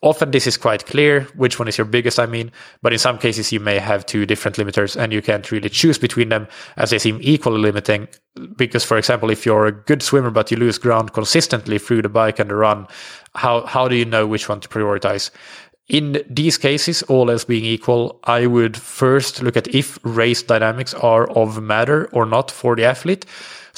[0.00, 3.18] Often this is quite clear which one is your biggest, I mean, but in some
[3.18, 6.90] cases you may have two different limiters and you can't really choose between them as
[6.90, 8.06] they seem equally limiting.
[8.56, 12.08] Because, for example, if you're a good swimmer but you lose ground consistently through the
[12.08, 12.86] bike and the run,
[13.34, 15.32] how, how do you know which one to prioritize?
[15.88, 20.94] In these cases, all else being equal, I would first look at if race dynamics
[20.94, 23.24] are of matter or not for the athlete.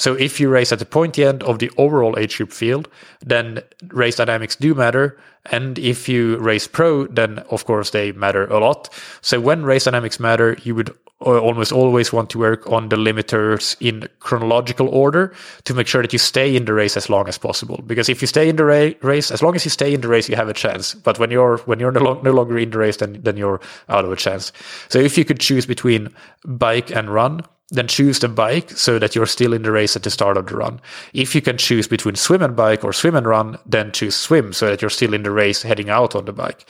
[0.01, 2.89] So if you race at the pointy end of the overall age group field,
[3.23, 5.15] then race dynamics do matter.
[5.51, 8.89] And if you race pro, then of course they matter a lot.
[9.21, 10.89] So when race dynamics matter, you would
[11.23, 15.35] uh, almost always want to work on the limiters in chronological order
[15.65, 17.83] to make sure that you stay in the race as long as possible.
[17.85, 20.07] Because if you stay in the ra- race, as long as you stay in the
[20.07, 20.95] race, you have a chance.
[20.95, 24.03] But when you're when you're no, no longer in the race, then then you're out
[24.03, 24.51] of a chance.
[24.89, 26.09] So if you could choose between
[26.43, 30.03] bike and run, then choose the bike so that you're still in the race at
[30.03, 30.79] the start of the run.
[31.13, 34.53] If you can choose between swim and bike or swim and run, then choose swim
[34.53, 36.69] so that you're still in the race heading out on the bike.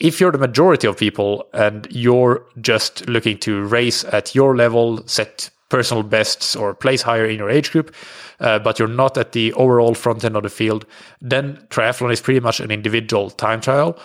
[0.00, 5.06] If you're the majority of people and you're just looking to race at your level,
[5.06, 7.94] set personal bests or place higher in your age group,
[8.40, 10.84] uh, but you're not at the overall front end of the field,
[11.20, 13.98] then triathlon is pretty much an individual time trial.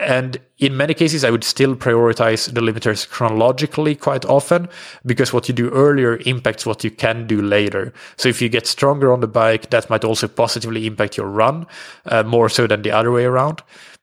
[0.00, 4.68] And in many cases, I would still prioritize the limiters chronologically quite often
[5.04, 7.92] because what you do earlier impacts what you can do later.
[8.16, 11.66] So if you get stronger on the bike, that might also positively impact your run
[12.06, 13.62] uh, more so than the other way around.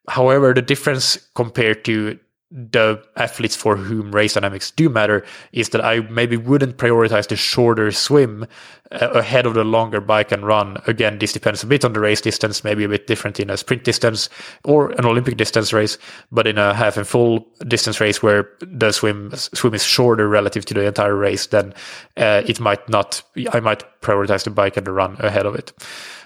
[0.09, 2.19] However, the difference compared to
[2.51, 7.35] the athletes for whom race dynamics do matter is that I maybe wouldn't prioritize the
[7.35, 8.45] shorter swim
[8.91, 10.77] uh, ahead of the longer bike and run.
[10.85, 13.57] Again, this depends a bit on the race distance, maybe a bit different in a
[13.57, 14.29] sprint distance
[14.63, 15.97] or an Olympic distance race,
[16.31, 20.65] but in a half and full distance race where the swim swim is shorter relative
[20.65, 21.73] to the entire race, then
[22.17, 23.23] uh, it might not.
[23.51, 25.73] I might prioritize the bike and the run ahead of it.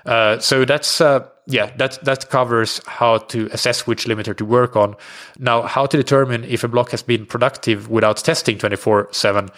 [0.05, 4.75] Uh, so that's uh, yeah, that that covers how to assess which limiter to work
[4.75, 4.95] on.
[5.39, 9.49] Now, how to determine if a block has been productive without testing 24/7.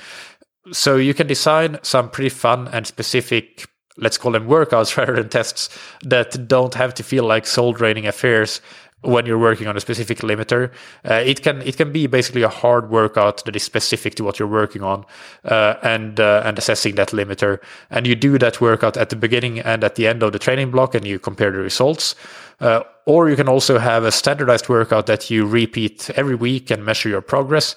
[0.72, 5.28] So you can design some pretty fun and specific, let's call them workouts rather than
[5.28, 5.70] tests
[6.04, 8.62] that don't have to feel like soul draining affairs
[9.02, 10.72] when you're working on a specific limiter.
[11.10, 14.40] Uh, it can it can be basically a hard workout that is specific to what
[14.40, 15.06] you're working on
[15.46, 17.60] uh, and uh, and assessing that limiter.
[17.90, 20.72] And you do that workout at the beginning and at the end of the training
[20.72, 22.16] block, and you compare the results.
[22.60, 26.86] Uh, or you can also have a standardized workout that you repeat every week and
[26.86, 27.76] measure your progress.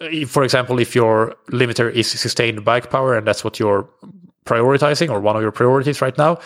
[0.00, 3.86] Uh, for example, if your limiter is sustained bike power and that's what you're
[4.44, 6.38] prioritizing or one of your priorities right now.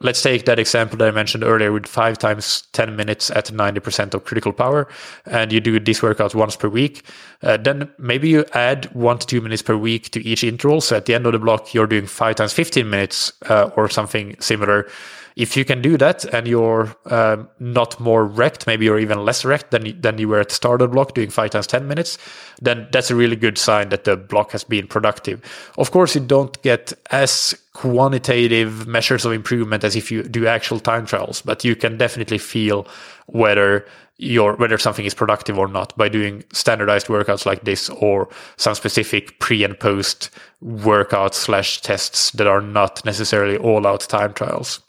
[0.00, 4.12] Let's take that example that I mentioned earlier with five times 10 minutes at 90%
[4.12, 4.88] of critical power,
[5.24, 7.02] and you do this workout once per week.
[7.42, 10.82] Uh, then maybe you add one to two minutes per week to each interval.
[10.82, 13.88] So at the end of the block, you're doing five times 15 minutes uh, or
[13.88, 14.86] something similar.
[15.36, 19.44] If you can do that and you're um, not more wrecked, maybe you're even less
[19.44, 21.86] wrecked than, than you were at the start of the block doing five times 10
[21.86, 22.18] minutes,
[22.60, 25.42] then that's a really good sign that the block has been productive.
[25.78, 30.80] Of course, you don't get as quantitative measures of improvement as if you do actual
[30.80, 32.86] time trials, but you can definitely feel
[33.26, 33.86] whether
[34.20, 38.74] your whether something is productive or not by doing standardized workouts like this or some
[38.74, 40.30] specific pre and post
[40.62, 44.80] workouts slash tests that are not necessarily all out time trials.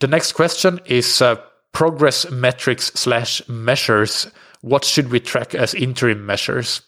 [0.00, 1.36] The next question is uh,
[1.72, 4.30] progress metrics slash measures.
[4.62, 6.80] What should we track as interim measures?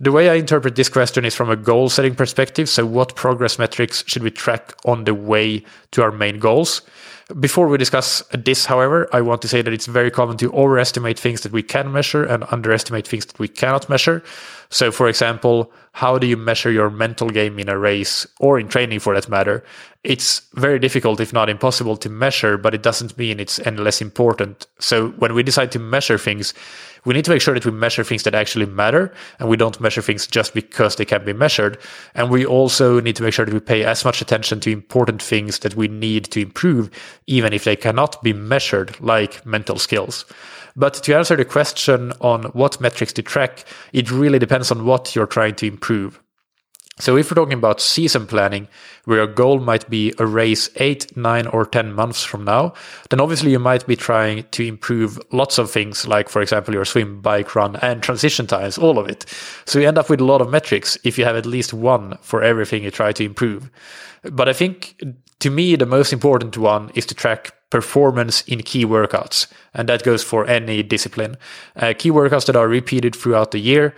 [0.00, 2.68] The way I interpret this question is from a goal setting perspective.
[2.68, 6.82] So, what progress metrics should we track on the way to our main goals?
[7.40, 11.18] Before we discuss this, however, I want to say that it's very common to overestimate
[11.18, 14.22] things that we can measure and underestimate things that we cannot measure.
[14.68, 18.68] So, for example, how do you measure your mental game in a race or in
[18.68, 19.64] training for that matter?
[20.02, 24.02] It's very difficult, if not impossible, to measure, but it doesn't mean it's any less
[24.02, 24.66] important.
[24.78, 26.52] So, when we decide to measure things,
[27.04, 29.80] we need to make sure that we measure things that actually matter and we don't
[29.80, 31.78] measure things just because they can be measured.
[32.14, 35.22] And we also need to make sure that we pay as much attention to important
[35.22, 36.90] things that we need to improve,
[37.26, 40.24] even if they cannot be measured, like mental skills.
[40.76, 45.14] But to answer the question on what metrics to track, it really depends on what
[45.14, 46.20] you're trying to improve.
[47.00, 48.68] So if we're talking about season planning,
[49.04, 52.72] where your goal might be a race eight, nine, or 10 months from now,
[53.10, 56.84] then obviously you might be trying to improve lots of things, like, for example, your
[56.84, 59.24] swim, bike, run, and transition times, all of it.
[59.64, 62.16] So you end up with a lot of metrics if you have at least one
[62.22, 63.70] for everything you try to improve.
[64.22, 64.94] But I think
[65.40, 69.48] to me, the most important one is to track performance in key workouts.
[69.74, 71.36] And that goes for any discipline.
[71.74, 73.94] Uh, key workouts that are repeated throughout the year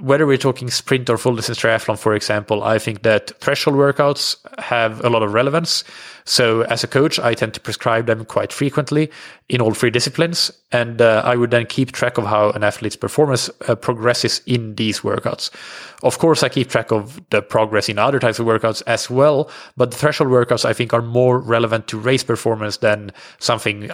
[0.00, 4.36] whether we're talking sprint or full distance triathlon, for example, I think that threshold workouts
[4.58, 5.84] have a lot of relevance.
[6.24, 9.10] So as a coach, I tend to prescribe them quite frequently
[9.48, 10.50] in all three disciplines.
[10.72, 14.74] And uh, I would then keep track of how an athlete's performance uh, progresses in
[14.74, 15.50] these workouts.
[16.02, 19.48] Of course, I keep track of the progress in other types of workouts as well.
[19.76, 23.90] But the threshold workouts, I think, are more relevant to race performance than something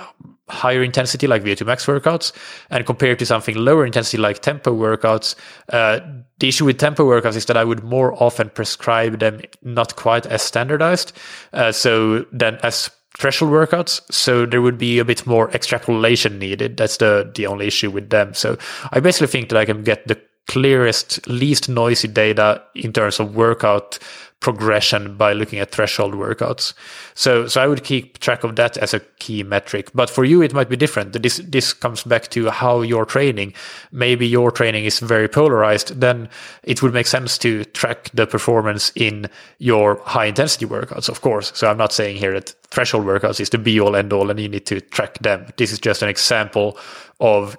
[0.48, 2.32] higher intensity like VO2 max workouts.
[2.70, 5.34] And compared to something lower intensity like tempo workouts,
[5.72, 6.00] uh,
[6.38, 10.26] the issue with tempo workouts is that I would more often prescribe them not quite
[10.26, 11.12] as standardized.
[11.52, 14.00] Uh, so then as threshold workouts.
[14.12, 16.76] So there would be a bit more extrapolation needed.
[16.76, 18.34] That's the, the only issue with them.
[18.34, 18.58] So
[18.92, 23.34] I basically think that I can get the clearest, least noisy data in terms of
[23.34, 23.98] workout
[24.40, 26.74] progression by looking at threshold workouts.
[27.14, 29.90] So, so I would keep track of that as a key metric.
[29.94, 31.20] But for you, it might be different.
[31.20, 33.54] This, this comes back to how you're training.
[33.92, 36.00] Maybe your training is very polarized.
[36.00, 36.28] Then
[36.62, 39.28] it would make sense to track the performance in
[39.58, 41.50] your high intensity workouts, of course.
[41.54, 44.38] So I'm not saying here that threshold workouts is the be all end all and
[44.38, 45.46] you need to track them.
[45.56, 46.78] This is just an example
[47.20, 47.56] of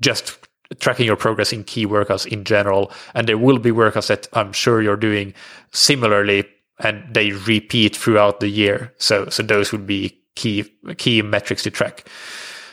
[0.00, 0.38] just
[0.80, 2.90] tracking your progress in key workouts in general.
[3.14, 5.34] And there will be workouts that I'm sure you're doing
[5.72, 6.44] similarly
[6.78, 8.92] and they repeat throughout the year.
[8.98, 10.64] So, so those would be key,
[10.96, 12.08] key metrics to track.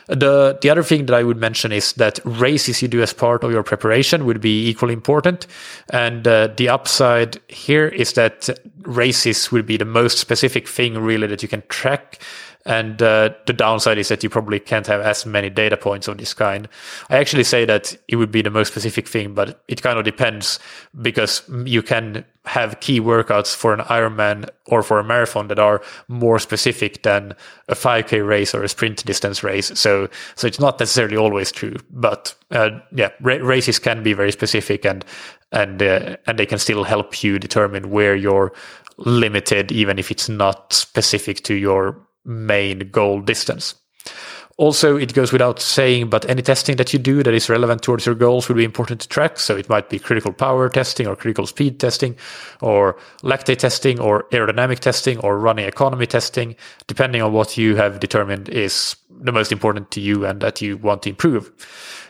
[0.08, 3.44] The, the other thing that I would mention is that races you do as part
[3.44, 5.48] of your preparation would be equally important.
[5.90, 8.50] And uh, the upside here is that
[8.82, 12.20] races would be the most specific thing really that you can track
[12.66, 16.18] and uh, the downside is that you probably can't have as many data points of
[16.18, 16.68] this kind.
[17.10, 20.06] I actually say that it would be the most specific thing, but it kind of
[20.06, 20.60] depends
[21.02, 25.82] because you can have key workouts for an Ironman or for a marathon that are
[26.08, 27.36] more specific than
[27.68, 29.72] a 5k race or a sprint distance race.
[29.80, 34.32] So, so it's not necessarily always true, but uh, yeah, ra- races can be very
[34.32, 35.06] specific and
[35.54, 38.54] and uh, and they can still help you determine where you're
[38.98, 43.76] limited, even if it's not specific to your main goal distance.
[44.58, 48.06] Also, it goes without saying, but any testing that you do that is relevant towards
[48.06, 49.40] your goals will be important to track.
[49.40, 52.16] So it might be critical power testing or critical speed testing
[52.62, 56.56] or lactate testing or aerodynamic testing or running economy testing,
[56.86, 60.78] depending on what you have determined is the most important to you and that you
[60.78, 61.52] want to improve.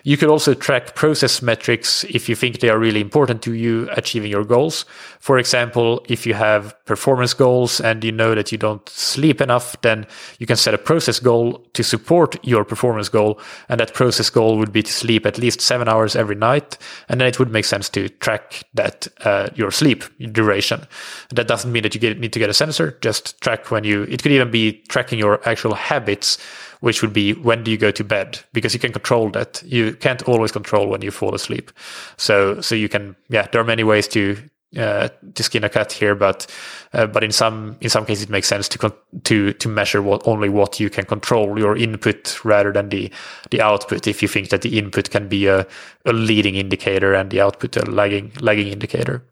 [0.03, 3.87] You could also track process metrics if you think they are really important to you
[3.91, 4.85] achieving your goals.
[5.19, 9.79] For example, if you have performance goals and you know that you don't sleep enough,
[9.81, 10.07] then
[10.39, 13.39] you can set a process goal to support your performance goal.
[13.69, 16.77] And that process goal would be to sleep at least seven hours every night.
[17.07, 20.87] And then it would make sense to track that, uh, your sleep duration.
[21.29, 24.03] That doesn't mean that you get, need to get a sensor, just track when you,
[24.03, 26.39] it could even be tracking your actual habits
[26.81, 29.93] which would be when do you go to bed because you can control that you
[29.95, 31.71] can't always control when you fall asleep
[32.17, 34.37] so so you can yeah there are many ways to
[34.77, 36.47] uh, to skin a cat here, but
[36.93, 38.93] uh, but in some in some cases it makes sense to con-
[39.23, 43.11] to to measure what only what you can control your input rather than the
[43.49, 44.07] the output.
[44.07, 45.67] If you think that the input can be a,
[46.05, 49.23] a leading indicator and the output a lagging lagging indicator.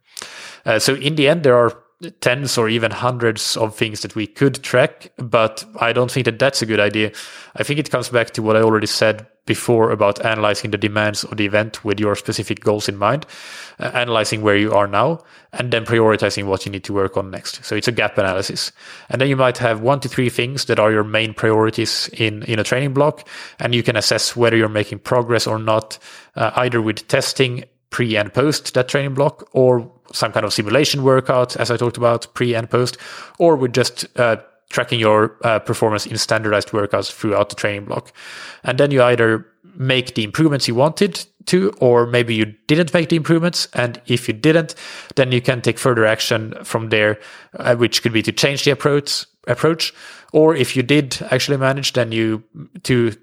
[0.65, 1.71] Uh, so in the end, there are
[2.21, 6.39] tens or even hundreds of things that we could track, but I don't think that
[6.39, 7.11] that's a good idea.
[7.55, 11.23] I think it comes back to what I already said before about analyzing the demands
[11.23, 13.25] of the event with your specific goals in mind,
[13.79, 15.19] uh, analyzing where you are now,
[15.51, 17.65] and then prioritizing what you need to work on next.
[17.65, 18.71] So it's a gap analysis.
[19.09, 22.43] And then you might have one to three things that are your main priorities in,
[22.43, 23.27] in a training block,
[23.57, 25.97] and you can assess whether you're making progress or not,
[26.35, 31.03] uh, either with testing pre and post that training block or some kind of simulation
[31.03, 32.97] workout, as I talked about pre and post,
[33.37, 34.37] or with just uh,
[34.69, 38.11] tracking your uh, performance in standardized workouts throughout the training block.
[38.63, 43.09] And then you either make the improvements you wanted to, or maybe you didn't make
[43.09, 43.67] the improvements.
[43.73, 44.75] And if you didn't,
[45.15, 47.19] then you can take further action from there,
[47.57, 49.93] uh, which could be to change the approach, approach.
[50.33, 52.43] Or if you did actually manage, then you
[52.83, 53.15] to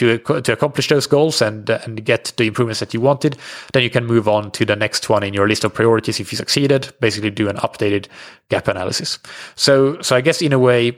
[0.00, 3.36] to to accomplish those goals and and get the improvements that you wanted,
[3.72, 6.32] then you can move on to the next one in your list of priorities if
[6.32, 6.92] you succeeded.
[7.00, 8.08] Basically, do an updated
[8.48, 9.18] gap analysis.
[9.54, 10.96] So so I guess in a way.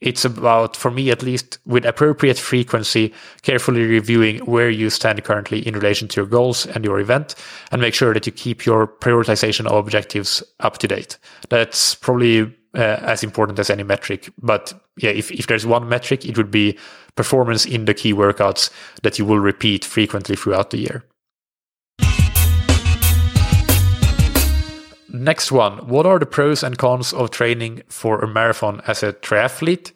[0.00, 5.66] It's about, for me at least, with appropriate frequency, carefully reviewing where you stand currently
[5.66, 7.34] in relation to your goals and your event,
[7.72, 11.18] and make sure that you keep your prioritization of objectives up to date.
[11.48, 12.42] That's probably
[12.74, 14.30] uh, as important as any metric.
[14.40, 16.78] But yeah, if, if there's one metric, it would be
[17.18, 18.70] performance in the key workouts
[19.02, 21.04] that you will repeat frequently throughout the year.
[25.10, 25.88] Next one.
[25.88, 29.90] What are the pros and cons of training for a marathon as a triathlete?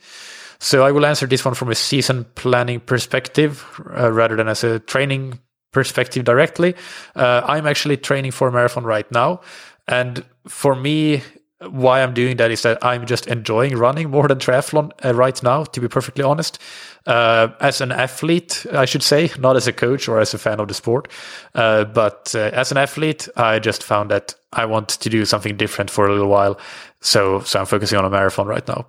[0.59, 3.65] So I will answer this one from a season planning perspective
[3.97, 5.39] uh, rather than as a training
[5.73, 6.75] perspective directly.
[7.15, 9.43] Uh, I'm actually training for a marathon right now.
[9.87, 11.23] And for me,
[11.71, 15.43] why I'm doing that is that I'm just enjoying running more than triathlon uh, right
[15.43, 16.59] now, to be perfectly honest.
[17.07, 20.61] Uh, as an athlete, I should say, not as a coach or as a fan
[20.61, 21.09] of the sport,
[21.55, 25.57] uh, but uh, as an athlete, I just found that I want to do something
[25.57, 26.59] different for a little while.
[27.01, 28.87] So, so I'm focusing on a marathon right now.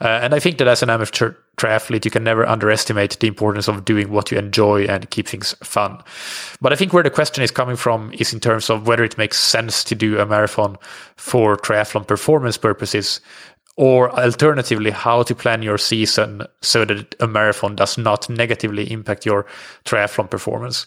[0.00, 3.68] Uh, and I think that as an amateur triathlete, you can never underestimate the importance
[3.68, 6.02] of doing what you enjoy and keep things fun.
[6.60, 9.18] But I think where the question is coming from is in terms of whether it
[9.18, 10.76] makes sense to do a marathon
[11.16, 13.20] for triathlon performance purposes,
[13.76, 19.24] or alternatively, how to plan your season so that a marathon does not negatively impact
[19.24, 19.46] your
[19.84, 20.86] triathlon performance.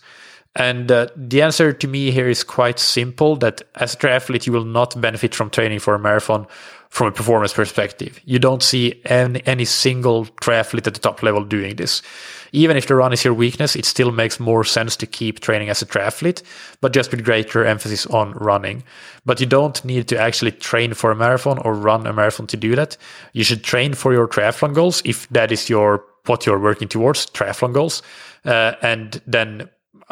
[0.55, 4.53] And uh, the answer to me here is quite simple that as a triathlete, you
[4.53, 6.45] will not benefit from training for a marathon
[6.93, 8.19] from a performance perspective.
[8.23, 12.03] You don't see any, any single triathlete at the top level doing this.
[12.51, 15.69] Even if the run is your weakness, it still makes more sense to keep training
[15.69, 16.43] as a triathlete,
[16.81, 18.83] but just with greater emphasis on running.
[19.25, 22.57] But you don't need to actually train for a marathon or run a marathon to
[22.57, 22.95] do that.
[23.33, 27.25] You should train for your triathlon goals if that is your what you're working towards,
[27.25, 28.03] triathlon goals,
[28.45, 29.67] uh, and then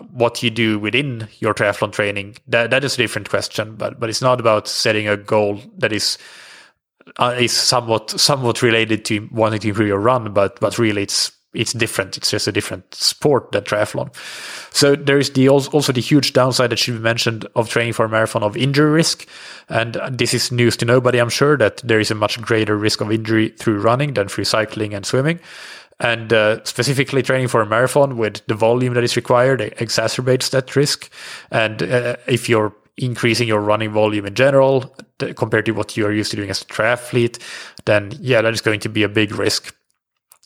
[0.09, 4.09] what you do within your triathlon training that that is a different question but but
[4.09, 6.17] it's not about setting a goal that is
[7.17, 11.31] uh, is somewhat somewhat related to wanting to improve your run, but but really it's
[11.53, 12.15] it's different.
[12.17, 14.15] It's just a different sport than triathlon.
[14.73, 18.05] So there is the also the huge downside that should be mentioned of training for
[18.05, 19.27] a marathon of injury risk,
[19.67, 21.19] and this is news to nobody.
[21.19, 24.45] I'm sure that there is a much greater risk of injury through running than through
[24.45, 25.39] cycling and swimming.
[25.99, 30.75] And uh, specifically, training for a marathon with the volume that is required exacerbates that
[30.75, 31.11] risk.
[31.51, 34.95] And uh, if you're increasing your running volume in general
[35.35, 37.39] compared to what you're used to doing as a triathlete,
[37.85, 39.75] then yeah, that is going to be a big risk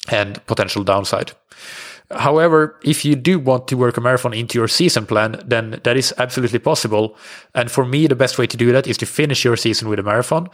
[0.09, 1.31] and potential downside.
[2.11, 5.97] However, if you do want to work a marathon into your season plan, then that
[5.97, 7.17] is absolutely possible.
[7.55, 9.97] And for me, the best way to do that is to finish your season with
[9.97, 10.49] a marathon.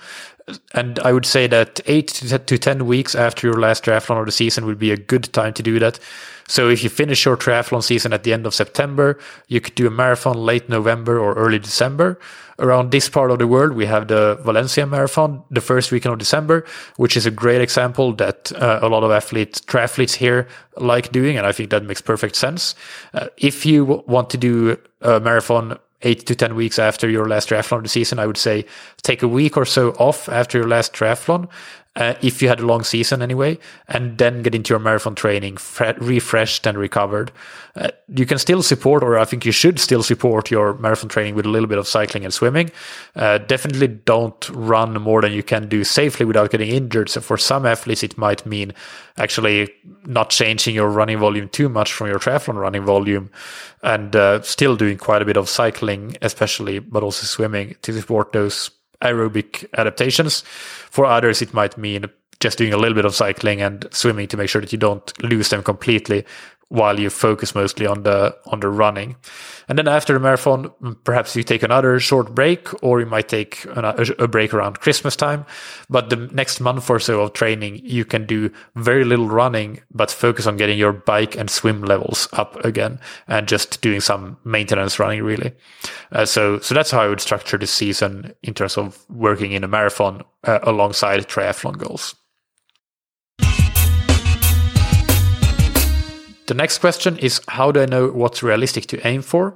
[0.73, 4.31] And I would say that eight to 10 weeks after your last triathlon of the
[4.31, 5.99] season would be a good time to do that.
[6.47, 9.87] So if you finish your triathlon season at the end of September, you could do
[9.87, 12.19] a marathon late November or early December.
[12.59, 16.19] Around this part of the world, we have the Valencia Marathon the first weekend of
[16.19, 16.63] December,
[16.97, 21.37] which is a great example that uh, a lot of athletes, triathletes here like doing.
[21.37, 22.75] And I think that makes perfect sense.
[23.13, 27.27] Uh, if you w- want to do a marathon eight to 10 weeks after your
[27.27, 28.65] last triathlon of the season, I would say
[29.01, 31.47] take a week or so off after your last triathlon
[31.97, 35.57] uh, if you had a long season anyway, and then get into your marathon training
[35.57, 37.31] fre- refreshed and recovered.
[37.75, 41.35] Uh, you can still support, or I think you should still support your marathon training
[41.35, 42.71] with a little bit of cycling and swimming.
[43.15, 47.09] Uh, definitely don't run more than you can do safely without getting injured.
[47.09, 48.73] So for some athletes, it might mean
[49.17, 49.69] actually
[50.05, 53.29] not changing your running volume too much from your triathlon running volume
[53.83, 58.31] and uh, still doing quite a bit of cycling, especially, but also swimming to support
[58.31, 58.71] those
[59.01, 60.41] aerobic adaptations.
[60.89, 62.05] For others, it might mean
[62.39, 65.23] just doing a little bit of cycling and swimming to make sure that you don't
[65.23, 66.25] lose them completely
[66.71, 69.17] while you focus mostly on the on the running.
[69.67, 70.71] And then after the marathon,
[71.03, 75.45] perhaps you take another short break, or you might take a break around Christmas time.
[75.89, 80.11] But the next month or so of training, you can do very little running, but
[80.11, 84.97] focus on getting your bike and swim levels up again, and just doing some maintenance
[84.97, 85.51] running really.
[86.13, 89.65] Uh, so so that's how I would structure the season in terms of working in
[89.65, 92.15] a marathon uh, alongside triathlon goals.
[96.51, 99.55] The next question is how do I know what's realistic to aim for?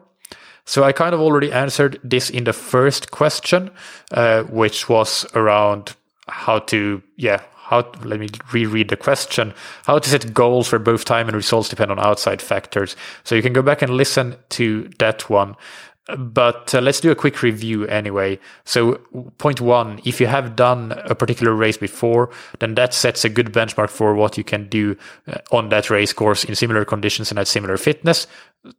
[0.64, 3.70] So I kind of already answered this in the first question,
[4.12, 5.98] uh, which was around
[6.30, 9.54] how to, yeah, how let me reread the question.
[9.84, 12.96] How to set goals where both time and results depend on outside factors.
[13.26, 15.58] So you can go back and listen to that one
[16.18, 18.39] but uh, let's do a quick review anyway.
[18.64, 18.95] So,
[19.38, 22.30] point one if you have done a particular race before,
[22.60, 24.95] then that sets a good benchmark for what you can do
[25.28, 28.28] uh, on that race course in similar conditions and at similar fitness.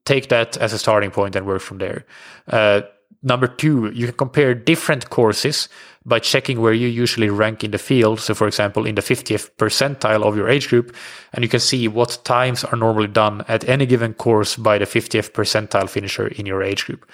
[0.05, 2.05] Take that as a starting point and work from there.
[2.49, 2.83] Uh,
[3.23, 5.69] number two, you can compare different courses
[6.07, 8.21] by checking where you usually rank in the field.
[8.21, 10.95] So, for example, in the 50th percentile of your age group,
[11.33, 14.87] and you can see what times are normally done at any given course by the
[14.87, 17.05] 50th percentile finisher in your age group.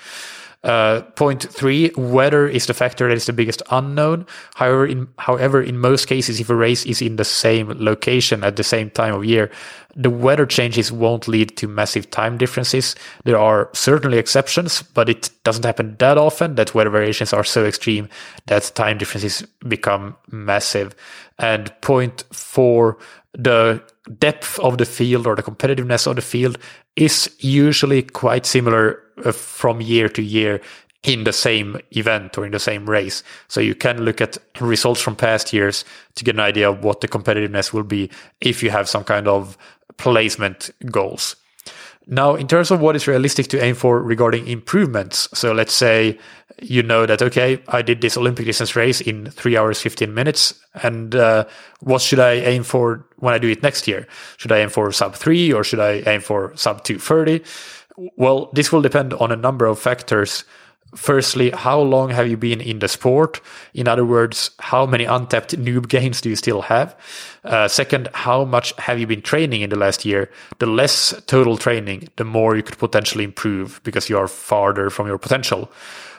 [0.65, 4.25] Uh, point three, weather is the factor that is the biggest unknown.
[4.55, 8.55] However, in however, in most cases, if a race is in the same location at
[8.55, 9.51] the same time of year,
[9.97, 12.95] the weather changes won't lead to massive time differences.
[13.25, 17.65] There are certainly exceptions, but it doesn't happen that often that weather variations are so
[17.65, 18.09] extreme
[18.47, 20.95] that time differences become massive.
[21.41, 22.99] And point four,
[23.35, 23.83] the
[24.19, 26.57] depth of the field or the competitiveness of the field
[26.95, 30.61] is usually quite similar uh, from year to year
[31.03, 33.23] in the same event or in the same race.
[33.49, 35.85] So you can look at results from past years
[36.15, 38.11] to get an idea of what the competitiveness will be
[38.41, 39.59] if you have some kind of
[39.97, 41.37] placement goals.
[42.07, 46.19] Now, in terms of what is realistic to aim for regarding improvements, so let's say
[46.61, 50.55] you know that, okay, I did this Olympic distance race in three hours, 15 minutes.
[50.83, 51.47] And uh,
[51.81, 54.07] what should I aim for when I do it next year?
[54.37, 57.43] Should I aim for sub three or should I aim for sub 230?
[57.97, 60.45] Well, this will depend on a number of factors.
[60.95, 63.41] Firstly, how long have you been in the sport?
[63.73, 66.95] In other words, how many untapped noob games do you still have?
[67.45, 70.31] Uh, second, how much have you been training in the last year?
[70.59, 75.07] The less total training, the more you could potentially improve because you are farther from
[75.07, 75.73] your potential.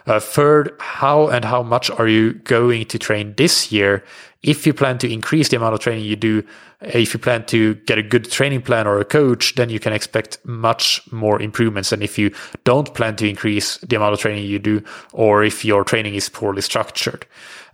[0.08, 4.04] Uh, third, how and how much are you going to train this year?
[4.44, 6.44] If you plan to increase the amount of training you do,
[6.82, 9.94] if you plan to get a good training plan or a coach, then you can
[9.94, 12.32] expect much more improvements than if you
[12.66, 14.84] don't plan to increase the amount of training you do,
[15.14, 17.26] or if your training is poorly structured.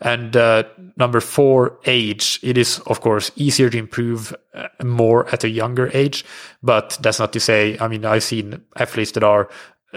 [0.01, 0.63] And uh,
[0.97, 2.39] number four, age.
[2.43, 6.24] It is, of course, easier to improve uh, more at a younger age,
[6.61, 9.49] but that's not to say, I mean, I've seen athletes that are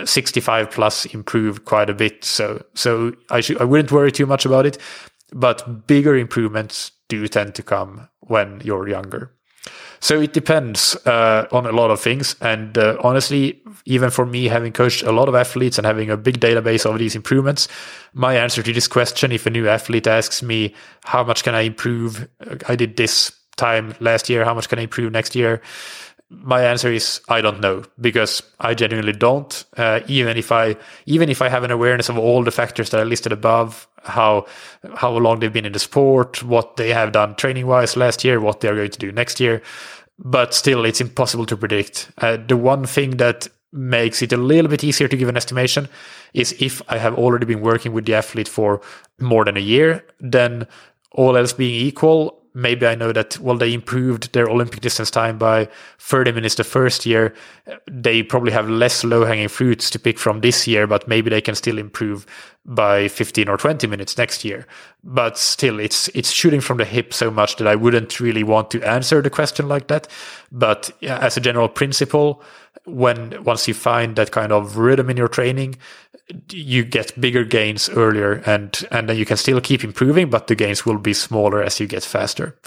[0.05, 2.25] 65 plus improve quite a bit.
[2.25, 4.79] So, so I should, I wouldn't worry too much about it,
[5.33, 9.33] but bigger improvements do tend to come when you're younger.
[10.01, 12.35] So it depends uh, on a lot of things.
[12.41, 16.17] And uh, honestly, even for me, having coached a lot of athletes and having a
[16.17, 17.69] big database of these improvements,
[18.13, 20.75] my answer to this question, if a new athlete asks me,
[21.05, 22.29] how much can I improve?
[22.69, 24.45] I did this time last year.
[24.45, 25.63] How much can I improve next year?
[26.33, 29.65] My answer is I don't know because I genuinely don't.
[29.77, 30.77] Uh, even if I
[31.07, 34.47] even if I have an awareness of all the factors that I listed above, how
[34.97, 38.41] how long they've been in the sport, what they have done training wise last year,
[38.41, 39.63] what they are going to do next year,
[40.19, 42.11] but still it's impossible to predict.
[42.19, 45.89] Uh, the one thing that makes it a little bit easier to give an estimation
[46.35, 48.81] is if I have already been working with the athlete for
[49.19, 50.67] more than a year, then
[51.13, 55.39] all else being equal, maybe I know that, well, they improved their Olympic distance time
[55.39, 57.35] by 30 minutes the first year.
[57.91, 61.41] They probably have less low hanging fruits to pick from this year, but maybe they
[61.41, 62.27] can still improve
[62.65, 64.67] by 15 or 20 minutes next year.
[65.03, 68.71] But still, it's, it's shooting from the hip so much that I wouldn't really want
[68.73, 70.07] to answer the question like that.
[70.51, 72.43] But yeah, as a general principle,
[72.85, 75.77] when once you find that kind of rhythm in your training,
[76.51, 80.55] you get bigger gains earlier and, and then you can still keep improving, but the
[80.55, 82.59] gains will be smaller as you get faster.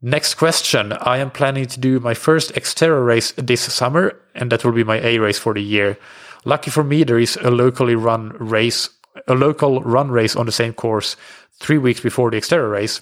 [0.00, 0.92] Next question.
[0.92, 4.82] I am planning to do my first Xterra race this summer, and that will be
[4.82, 5.96] my A race for the year.
[6.44, 8.90] Lucky for me, there is a locally run race,
[9.28, 11.16] a local run race on the same course
[11.60, 13.00] three weeks before the Xterra race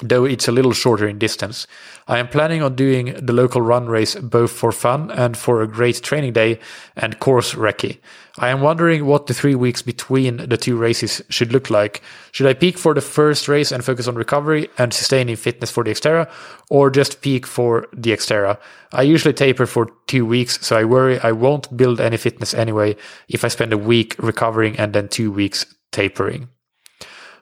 [0.00, 1.66] though it's a little shorter in distance.
[2.08, 5.68] I am planning on doing the local run race both for fun and for a
[5.68, 6.58] great training day
[6.96, 7.98] and course recce.
[8.38, 12.02] I am wondering what the three weeks between the two races should look like.
[12.32, 15.84] Should I peak for the first race and focus on recovery and sustaining fitness for
[15.84, 16.30] the Xterra,
[16.70, 18.58] or just peak for the Xterra?
[18.92, 22.96] I usually taper for two weeks, so I worry I won't build any fitness anyway
[23.28, 26.48] if I spend a week recovering and then two weeks tapering.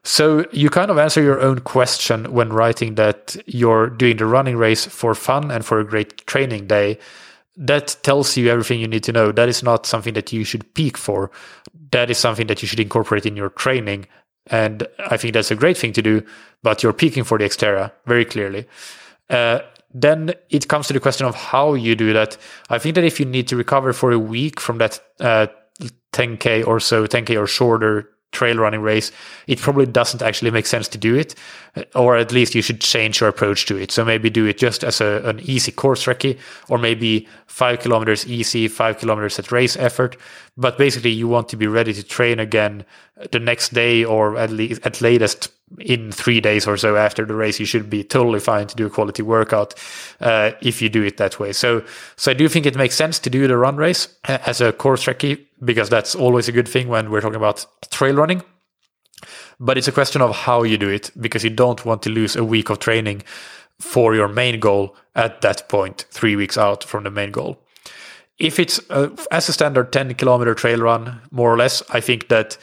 [0.03, 4.57] So you kind of answer your own question when writing that you're doing the running
[4.57, 6.98] race for fun and for a great training day.
[7.57, 9.32] That tells you everything you need to know.
[9.32, 11.30] That is not something that you should peak for.
[11.90, 14.07] That is something that you should incorporate in your training.
[14.46, 16.24] And I think that's a great thing to do,
[16.62, 18.66] but you're peaking for the Xterra very clearly.
[19.28, 19.61] Uh,
[19.92, 22.38] then it comes to the question of how you do that.
[22.70, 25.48] I think that if you need to recover for a week from that uh,
[26.12, 29.12] 10K or so, 10K or shorter trail running race,
[29.47, 31.35] it probably doesn't actually make sense to do it,
[31.76, 33.91] uh, or at least you should change your approach to it.
[33.91, 38.26] So maybe do it just as a, an easy course recce, or maybe five kilometers
[38.26, 40.16] easy, five kilometers at race effort.
[40.57, 42.85] But basically, you want to be ready to train again
[43.33, 47.34] the next day, or at least at latest in three days or so after the
[47.34, 47.60] race.
[47.60, 49.74] You should be totally fine to do a quality workout
[50.20, 51.52] uh, if you do it that way.
[51.52, 51.84] So,
[52.16, 55.04] so I do think it makes sense to do the run race as a course
[55.06, 58.42] recce because that's always a good thing when we're talking about trail running.
[59.58, 62.34] But it's a question of how you do it because you don't want to lose
[62.34, 63.22] a week of training
[63.78, 67.62] for your main goal at that point, three weeks out from the main goal.
[68.38, 72.28] If it's uh, as a standard 10 kilometer trail run, more or less, I think
[72.28, 72.56] that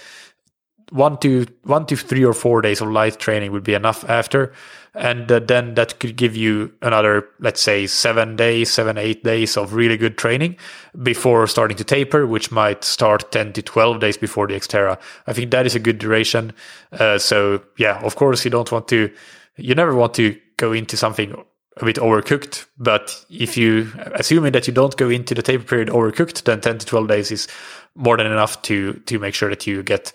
[0.91, 4.53] one to one to three or four days of light training would be enough after.
[4.93, 9.57] And uh, then that could give you another let's say seven days seven eight days
[9.57, 10.57] of really good training
[11.03, 14.99] before starting to taper which might start 10 to 12 days before the xterra.
[15.27, 16.53] I think that is a good duration.
[16.91, 19.11] Uh, so yeah of course you don't want to
[19.57, 21.35] you never want to go into something
[21.79, 25.89] a bit overcooked but if you assuming that you don't go into the taper period
[25.89, 27.47] overcooked then 10 to 12 days is
[27.93, 30.11] more than enough to to make sure that you get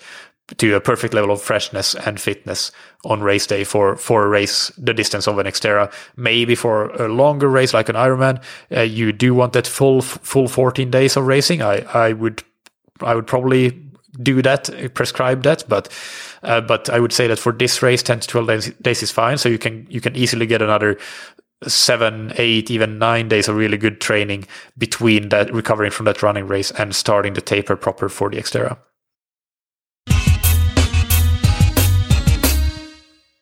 [0.57, 2.73] to a perfect level of freshness and fitness
[3.05, 5.93] on race day for for a race the distance of an Xterra.
[6.17, 8.43] Maybe for a longer race like an Ironman,
[8.77, 11.63] uh, you do want that full full 14 days of racing.
[11.63, 12.43] I I would
[13.01, 13.79] I would probably
[14.21, 15.89] do that, prescribe that, but
[16.43, 19.11] uh, but I would say that for this race, 10 to 12 days, days is
[19.11, 19.39] fine.
[19.39, 20.99] So you can you can easily get another
[21.67, 26.47] seven, eight, even nine days of really good training between that recovering from that running
[26.47, 28.79] race and starting the taper proper for the Xterra.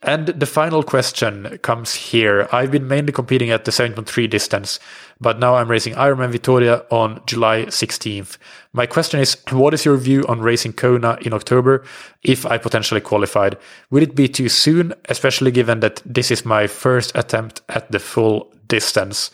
[0.02, 2.48] And the final question comes here.
[2.52, 4.80] I've been mainly competing at the 70.3 distance,
[5.20, 8.38] but now I'm racing Ironman Vitoria on July 16th.
[8.72, 11.84] My question is, what is your view on racing Kona in October
[12.22, 13.58] if I potentially qualified?
[13.90, 17.98] Would it be too soon, especially given that this is my first attempt at the
[17.98, 19.30] full distance?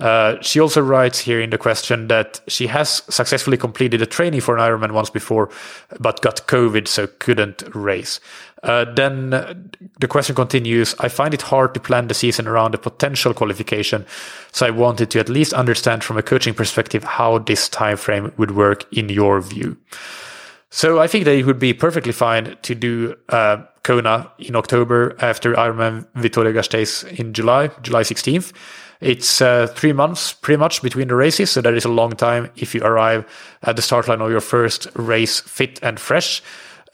[0.00, 4.40] Uh, she also writes here in the question that she has successfully completed a training
[4.40, 5.50] for an Ironman once before,
[6.00, 8.20] but got COVID, so couldn't race.
[8.64, 9.30] Uh, then
[10.00, 14.06] the question continues I find it hard to plan the season around a potential qualification,
[14.52, 18.32] so I wanted to at least understand from a coaching perspective how this time frame
[18.38, 19.76] would work in your view.
[20.70, 25.14] So I think that it would be perfectly fine to do uh, Kona in October
[25.20, 28.52] after Ironman Vitoria Gasteiz in July, July 16th.
[29.00, 32.50] It's uh, three months pretty much between the races, so that is a long time
[32.56, 33.26] if you arrive
[33.62, 36.42] at the start line of your first race fit and fresh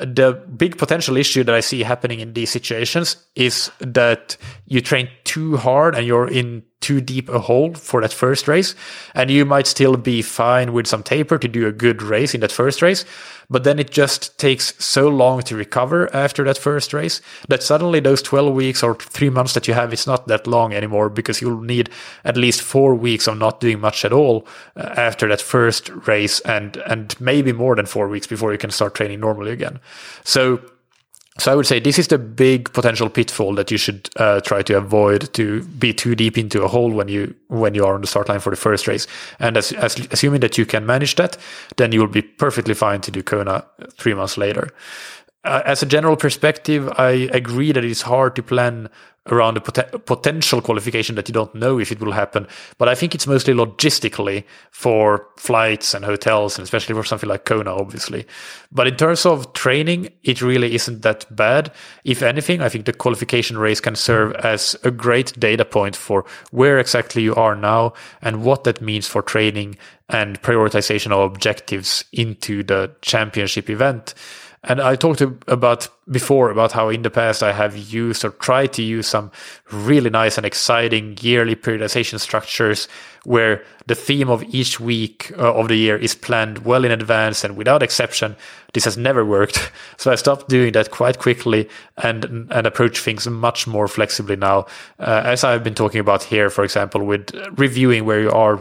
[0.00, 4.36] the big potential issue that I see happening in these situations is that
[4.66, 8.74] you train too hard and you're in too deep a hole for that first race.
[9.14, 12.40] And you might still be fine with some taper to do a good race in
[12.40, 13.04] that first race.
[13.50, 18.00] But then it just takes so long to recover after that first race that suddenly
[18.00, 21.40] those 12 weeks or three months that you have, it's not that long anymore because
[21.40, 21.90] you'll need
[22.24, 26.40] at least four weeks of not doing much at all uh, after that first race
[26.40, 29.80] and, and maybe more than four weeks before you can start training normally again.
[30.22, 30.60] So
[31.38, 34.62] so I would say this is the big potential pitfall that you should uh, try
[34.62, 38.00] to avoid to be too deep into a hole when you when you are on
[38.00, 39.06] the start line for the first race.
[39.38, 41.36] And as, as assuming that you can manage that,
[41.76, 44.70] then you will be perfectly fine to do Kona three months later.
[45.44, 48.90] Uh, as a general perspective, I agree that it's hard to plan
[49.30, 52.46] around a pot- potential qualification that you don't know if it will happen.
[52.78, 57.44] But I think it's mostly logistically for flights and hotels, and especially for something like
[57.44, 58.26] Kona, obviously.
[58.72, 61.72] But in terms of training, it really isn't that bad.
[62.04, 66.24] If anything, I think the qualification race can serve as a great data point for
[66.50, 69.76] where exactly you are now and what that means for training
[70.08, 74.14] and prioritization of objectives into the championship event.
[74.62, 78.72] And I talked about before about how in the past I have used or tried
[78.74, 79.30] to use some
[79.70, 82.88] really nice and exciting yearly periodization structures
[83.24, 87.44] where the theme of each week uh, of the year is planned well in advance
[87.44, 88.34] and without exception.
[88.72, 89.70] This has never worked.
[89.96, 91.68] So i stopped doing that quite quickly
[92.02, 94.66] and and approach things much more flexibly now.
[94.98, 98.58] Uh, as i've been talking about here for example with reviewing where you are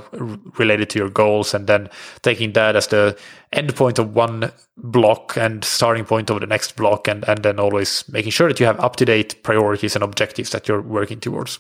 [0.58, 1.90] related to your goals and then
[2.22, 3.18] taking that as the
[3.54, 7.60] end point of one block and starting point of the next block and and then
[7.60, 11.20] always making sure that you have up to date priorities and objectives that you're working
[11.20, 11.60] towards.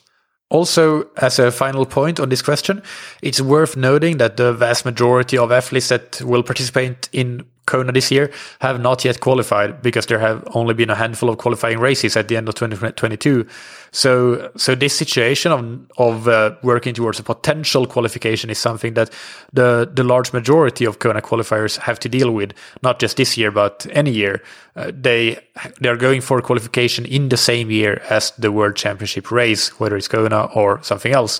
[0.49, 2.81] Also, as a final point on this question,
[3.21, 8.11] it's worth noting that the vast majority of athletes that will participate in Kona this
[8.11, 12.17] year have not yet qualified because there have only been a handful of qualifying races
[12.17, 13.45] at the end of 2022.
[13.91, 15.59] So, so this situation of
[15.97, 19.09] of uh, working towards a potential qualification is something that
[19.53, 23.51] the the large majority of Kona qualifiers have to deal with, not just this year
[23.51, 24.41] but any year.
[24.75, 25.37] Uh, they
[25.81, 29.97] they are going for qualification in the same year as the World Championship race, whether
[29.97, 31.39] it's Kona or something else.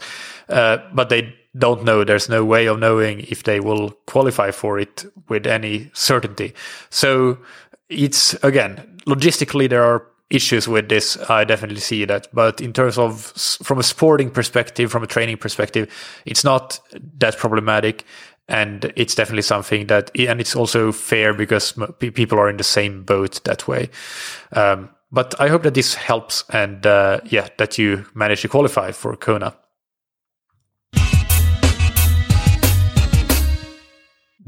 [0.50, 2.04] Uh, but they don't know.
[2.04, 6.54] There's no way of knowing if they will qualify for it with any certainty.
[6.90, 7.40] So
[7.90, 11.18] it's again, logistically, there are issues with this.
[11.30, 12.28] I definitely see that.
[12.34, 13.34] But in terms of
[13.64, 15.92] from a sporting perspective, from a training perspective,
[16.26, 16.80] it's not
[17.18, 18.06] that problematic.
[18.48, 23.04] And it's definitely something that, and it's also fair because people are in the same
[23.04, 23.90] boat that way.
[24.54, 28.92] Um, but I hope that this helps and, uh, yeah, that you manage to qualify
[28.92, 29.56] for Kona.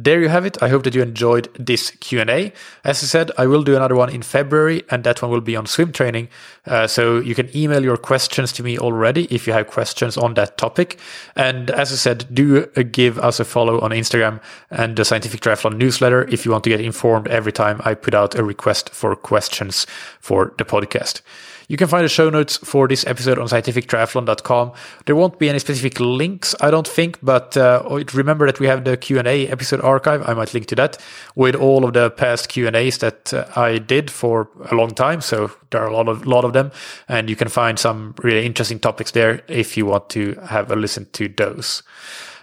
[0.04, 0.62] There you have it.
[0.62, 2.54] I hope that you enjoyed this Q&A.
[2.84, 5.56] As I said, I will do another one in February and that one will be
[5.56, 6.30] on swim training.
[6.66, 10.34] Uh, so you can email your questions to me already if you have questions on
[10.36, 11.00] that topic.
[11.36, 15.42] And as I said, do uh, give us a follow on Instagram and the Scientific
[15.42, 18.90] Triathlon newsletter if you want to get informed every time I put out a request
[18.90, 19.86] for questions
[20.20, 21.22] for the podcast.
[21.68, 24.72] You can find the show notes for this episode on scientifictriathlon.com.
[25.06, 28.84] There won't be any specific links, I don't think, but uh, remember that we have
[28.84, 30.28] the Q&A episode archive.
[30.28, 30.98] I might link to that
[31.36, 35.22] with all of the past Q&As that uh, I did for a long time.
[35.22, 36.72] So there are a lot of lot of them,
[37.08, 40.76] and you can find some really interesting topics there if you want to have a
[40.76, 41.84] listen to those.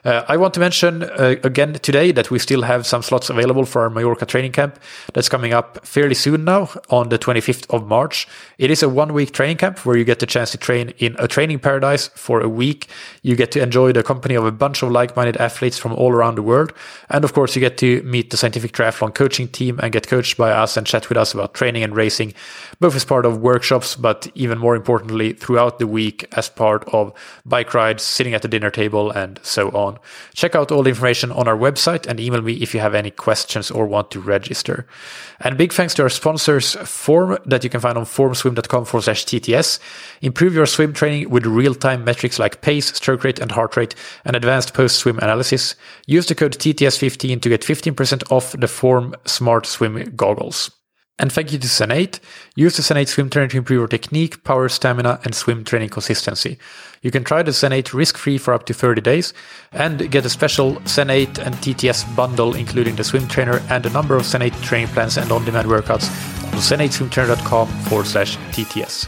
[0.08, 3.66] Uh, I want to mention uh, again today that we still have some slots available
[3.66, 4.80] for our Mallorca training camp
[5.12, 8.26] that's coming up fairly soon now on the 25th of March.
[8.56, 11.14] It is a one week training camp where you get the chance to train in
[11.18, 12.88] a training paradise for a week.
[13.20, 16.10] You get to enjoy the company of a bunch of like minded athletes from all
[16.10, 16.72] around the world.
[17.10, 20.38] And of course, you get to meet the scientific triathlon coaching team and get coached
[20.38, 22.32] by us and chat with us about training and racing,
[22.80, 27.12] both as part of workshops, but even more importantly, throughout the week as part of
[27.44, 29.97] bike rides, sitting at the dinner table, and so on
[30.34, 33.10] Check out all the information on our website and email me if you have any
[33.10, 34.86] questions or want to register.
[35.40, 39.24] And big thanks to our sponsors, Form, that you can find on formswim.com forward slash
[39.24, 39.78] TTS.
[40.20, 43.94] Improve your swim training with real time metrics like pace, stroke rate, and heart rate,
[44.24, 45.74] and advanced post swim analysis.
[46.06, 50.77] Use the code TTS15 to get 15% off the Form Smart Swim goggles.
[51.18, 52.20] And thank you to Zen8.
[52.54, 56.58] Use the Zen8 swim trainer to improve your technique, power, stamina, and swim training consistency.
[57.02, 59.34] You can try the Zen8 risk-free for up to 30 days
[59.72, 64.16] and get a special Zen8 and TTS bundle, including the swim trainer and a number
[64.16, 66.08] of Zen8 training plans and on-demand workouts
[66.52, 69.06] on zen8swimtrainer.com forward slash TTS.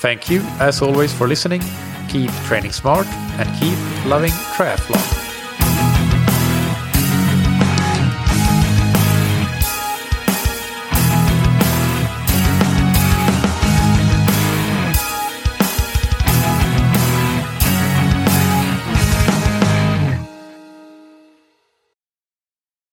[0.00, 1.62] Thank you, as always, for listening.
[2.08, 5.29] Keep training smart and keep loving triathlon.